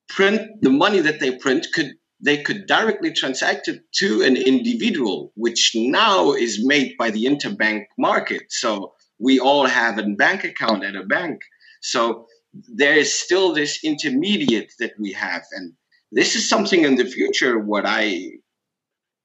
print 0.09 0.41
the 0.61 0.71
money 0.71 1.01
that 1.01 1.21
they 1.21 1.37
print 1.37 1.67
could 1.75 1.93
they 2.21 2.43
could 2.43 2.67
directly 2.67 3.13
transact 3.13 3.69
it 3.69 3.83
to 3.93 4.23
an 4.23 4.37
individual 4.37 5.33
which 5.35 5.73
now 5.75 6.33
is 6.33 6.65
made 6.65 6.97
by 6.97 7.11
the 7.11 7.25
interbank 7.27 7.85
market. 7.99 8.45
So 8.49 8.95
we 9.19 9.39
all 9.39 9.67
have 9.67 9.99
a 9.99 10.03
bank 10.03 10.43
account 10.43 10.83
at 10.83 10.97
a 10.97 11.05
bank. 11.05 11.43
So 11.83 12.27
there 12.75 12.97
is 12.97 13.15
still 13.15 13.53
this 13.53 13.85
intermediate 13.85 14.73
that 14.79 14.95
we 14.99 15.13
have. 15.13 15.45
And 15.53 15.75
this 16.11 16.35
is 16.37 16.49
something 16.49 16.85
in 16.85 16.97
the 16.97 17.05
future 17.05 17.59
what 17.59 17.85
i 17.87 18.31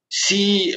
see 0.10 0.76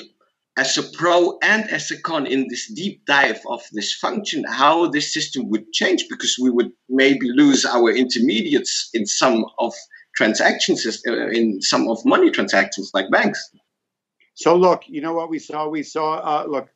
as 0.57 0.79
a 0.79 0.83
pro 0.83 1.37
and 1.43 1.69
as 1.71 1.91
a 1.91 2.01
con 2.01 2.27
in 2.27 2.47
this 2.49 2.73
deep 2.73 3.05
dive 3.07 3.41
of 3.49 3.63
this 3.73 3.93
function, 3.95 4.45
how 4.45 4.87
this 4.87 5.13
system 5.13 5.49
would 5.49 5.73
change 5.73 6.05
because 6.09 6.37
we 6.41 6.51
would 6.51 6.71
maybe 6.89 7.29
lose 7.33 7.65
our 7.65 7.91
intermediates 7.91 8.91
in 8.95 9.05
some 9.07 9.45
of 9.59 9.75
transactions, 10.15 10.87
uh, 11.09 11.29
in 11.29 11.61
some 11.61 11.89
of 11.89 11.99
money 12.05 12.31
transactions 12.31 12.93
like 12.95 13.11
banks. 13.11 13.51
So, 14.35 14.57
look, 14.57 14.85
you 14.87 15.01
know 15.01 15.13
what 15.13 15.29
we 15.29 15.41
saw? 15.41 15.69
We 15.69 15.83
saw, 15.83 16.15
uh, 16.17 16.47
look, 16.49 16.69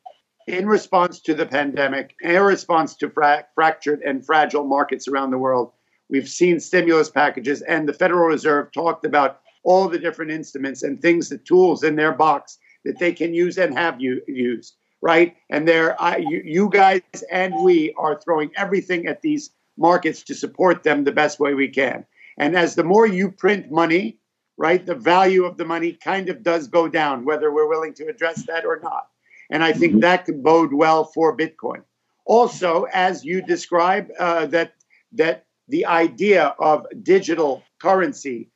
in 0.47 0.67
response 0.67 1.21
to 1.21 1.33
the 1.33 1.45
pandemic, 1.45 2.15
in 2.21 2.41
response 2.41 2.95
to 2.97 3.09
fra- 3.09 3.45
fractured 3.55 4.01
and 4.01 4.25
fragile 4.25 4.65
markets 4.65 5.07
around 5.07 5.31
the 5.31 5.37
world, 5.37 5.71
we've 6.09 6.27
seen 6.27 6.59
stimulus 6.59 7.09
packages, 7.09 7.61
and 7.61 7.87
the 7.87 7.93
Federal 7.93 8.27
Reserve 8.27 8.71
talked 8.73 9.05
about 9.05 9.39
all 9.63 9.87
the 9.87 9.99
different 9.99 10.31
instruments 10.31 10.83
and 10.83 11.01
things, 11.01 11.29
the 11.29 11.37
tools 11.37 11.83
in 11.83 11.95
their 11.95 12.13
box 12.13 12.57
that 12.89 12.97
they 12.97 13.13
can 13.13 13.35
use 13.35 13.59
and 13.59 13.77
have 13.77 14.01
you 14.01 14.19
used, 14.27 14.75
right? 14.99 15.35
And 15.51 15.67
there, 15.67 16.01
I, 16.01 16.17
you, 16.17 16.41
you 16.43 16.69
guys 16.69 17.01
and 17.31 17.53
we 17.63 17.93
are 17.97 18.19
throwing 18.19 18.49
everything 18.55 19.05
at 19.05 19.21
these 19.21 19.51
markets 19.77 20.23
to 20.23 20.33
support 20.33 20.81
them 20.81 21.03
the 21.03 21.11
best 21.11 21.39
way 21.39 21.53
we 21.53 21.67
can. 21.67 22.03
And 22.39 22.57
as 22.57 22.73
the 22.73 22.83
more 22.83 23.05
you 23.05 23.29
print 23.29 23.69
money, 23.69 24.17
right, 24.57 24.83
the 24.83 24.95
value 24.95 25.45
of 25.45 25.57
the 25.57 25.65
money 25.65 25.93
kind 25.93 26.29
of 26.29 26.41
does 26.41 26.67
go 26.67 26.87
down, 26.87 27.25
whether 27.25 27.53
we're 27.53 27.69
willing 27.69 27.93
to 27.93 28.07
address 28.07 28.47
that 28.47 28.65
or 28.65 28.79
not. 28.81 29.07
And 29.51 29.63
I 29.63 29.71
think 29.71 29.91
mm-hmm. 29.93 30.01
that 30.01 30.25
could 30.25 30.41
bode 30.41 30.73
well 30.73 31.05
for 31.05 31.37
Bitcoin. 31.37 31.83
Also, 32.25 32.85
as 32.91 33.23
you 33.23 33.43
describe, 33.43 34.09
uh, 34.17 34.47
that 34.47 34.73
that 35.11 35.45
the 35.67 35.85
idea 35.85 36.55
of 36.59 36.87
digital 37.03 37.61
currency 37.79 38.49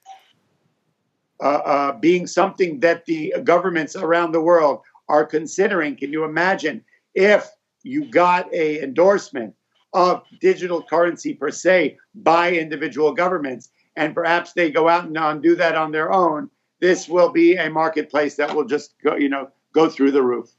Uh, 1.43 1.62
uh, 1.65 1.91
being 1.99 2.25
something 2.25 2.79
that 2.79 3.03
the 3.03 3.34
governments 3.43 3.97
around 3.97 4.32
the 4.32 4.39
world 4.39 4.79
are 5.10 5.25
considering. 5.25 5.93
Can 5.93 6.13
you 6.13 6.23
imagine 6.23 6.82
if 7.15 7.45
you 7.84 8.10
got 8.10 8.47
a 8.53 8.82
endorsement 8.82 9.53
of 9.91 10.23
digital 10.39 10.82
currency 10.82 11.34
per 11.34 11.51
se 11.51 11.97
by 12.15 12.53
individual 12.53 13.13
governments, 13.13 13.71
and 13.97 14.15
perhaps 14.15 14.53
they 14.53 14.71
go 14.71 14.88
out 14.88 15.03
and 15.03 15.17
uh, 15.17 15.34
do 15.34 15.53
that 15.58 15.75
on 15.75 15.91
their 15.91 16.13
own? 16.13 16.49
This 16.79 17.10
will 17.10 17.29
be 17.29 17.58
a 17.58 17.69
marketplace 17.69 18.36
that 18.36 18.56
will 18.56 18.63
just 18.63 18.95
go, 19.03 19.17
you 19.17 19.27
know, 19.27 19.49
go 19.73 19.89
through 19.89 20.12
the 20.12 20.23
roof. 20.23 20.49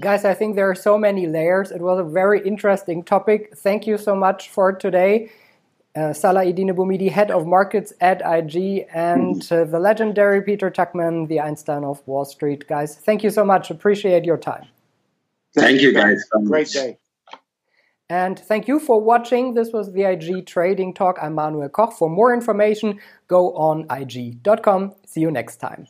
Guys, 0.00 0.24
I 0.24 0.32
think 0.32 0.56
there 0.56 0.70
are 0.70 0.74
so 0.74 0.96
many 0.96 1.26
layers. 1.26 1.70
It 1.70 1.82
was 1.82 1.98
a 1.98 2.04
very 2.04 2.40
interesting 2.46 3.02
topic. 3.02 3.52
Thank 3.58 3.86
you 3.86 3.98
so 3.98 4.16
much 4.16 4.48
for 4.48 4.72
today. 4.72 5.30
Uh, 5.96 6.12
Salah 6.12 6.44
Eddine 6.44 6.74
Bouhmidi, 6.74 7.10
head 7.10 7.30
of 7.30 7.46
markets 7.46 7.92
at 8.00 8.20
IG, 8.24 8.86
and 8.94 9.42
uh, 9.50 9.64
the 9.64 9.80
legendary 9.80 10.42
Peter 10.42 10.70
Tuchman, 10.70 11.26
the 11.28 11.40
Einstein 11.40 11.82
of 11.82 12.06
Wall 12.06 12.24
Street. 12.24 12.68
Guys, 12.68 12.96
thank 12.96 13.24
you 13.24 13.30
so 13.30 13.44
much. 13.44 13.70
Appreciate 13.70 14.24
your 14.24 14.36
time. 14.36 14.66
Thank, 15.54 15.66
thank 15.66 15.80
you, 15.80 15.92
guys. 15.92 16.22
Great 16.44 16.68
day. 16.68 16.98
And 18.10 18.38
thank 18.38 18.68
you 18.68 18.80
for 18.80 19.00
watching. 19.00 19.54
This 19.54 19.72
was 19.72 19.92
the 19.92 20.04
IG 20.04 20.46
Trading 20.46 20.94
Talk. 20.94 21.18
I'm 21.20 21.34
Manuel 21.34 21.68
Koch. 21.68 21.92
For 21.92 22.08
more 22.08 22.32
information, 22.32 23.00
go 23.26 23.52
on 23.54 23.86
IG.com. 23.90 24.94
See 25.04 25.20
you 25.20 25.30
next 25.30 25.56
time. 25.56 25.86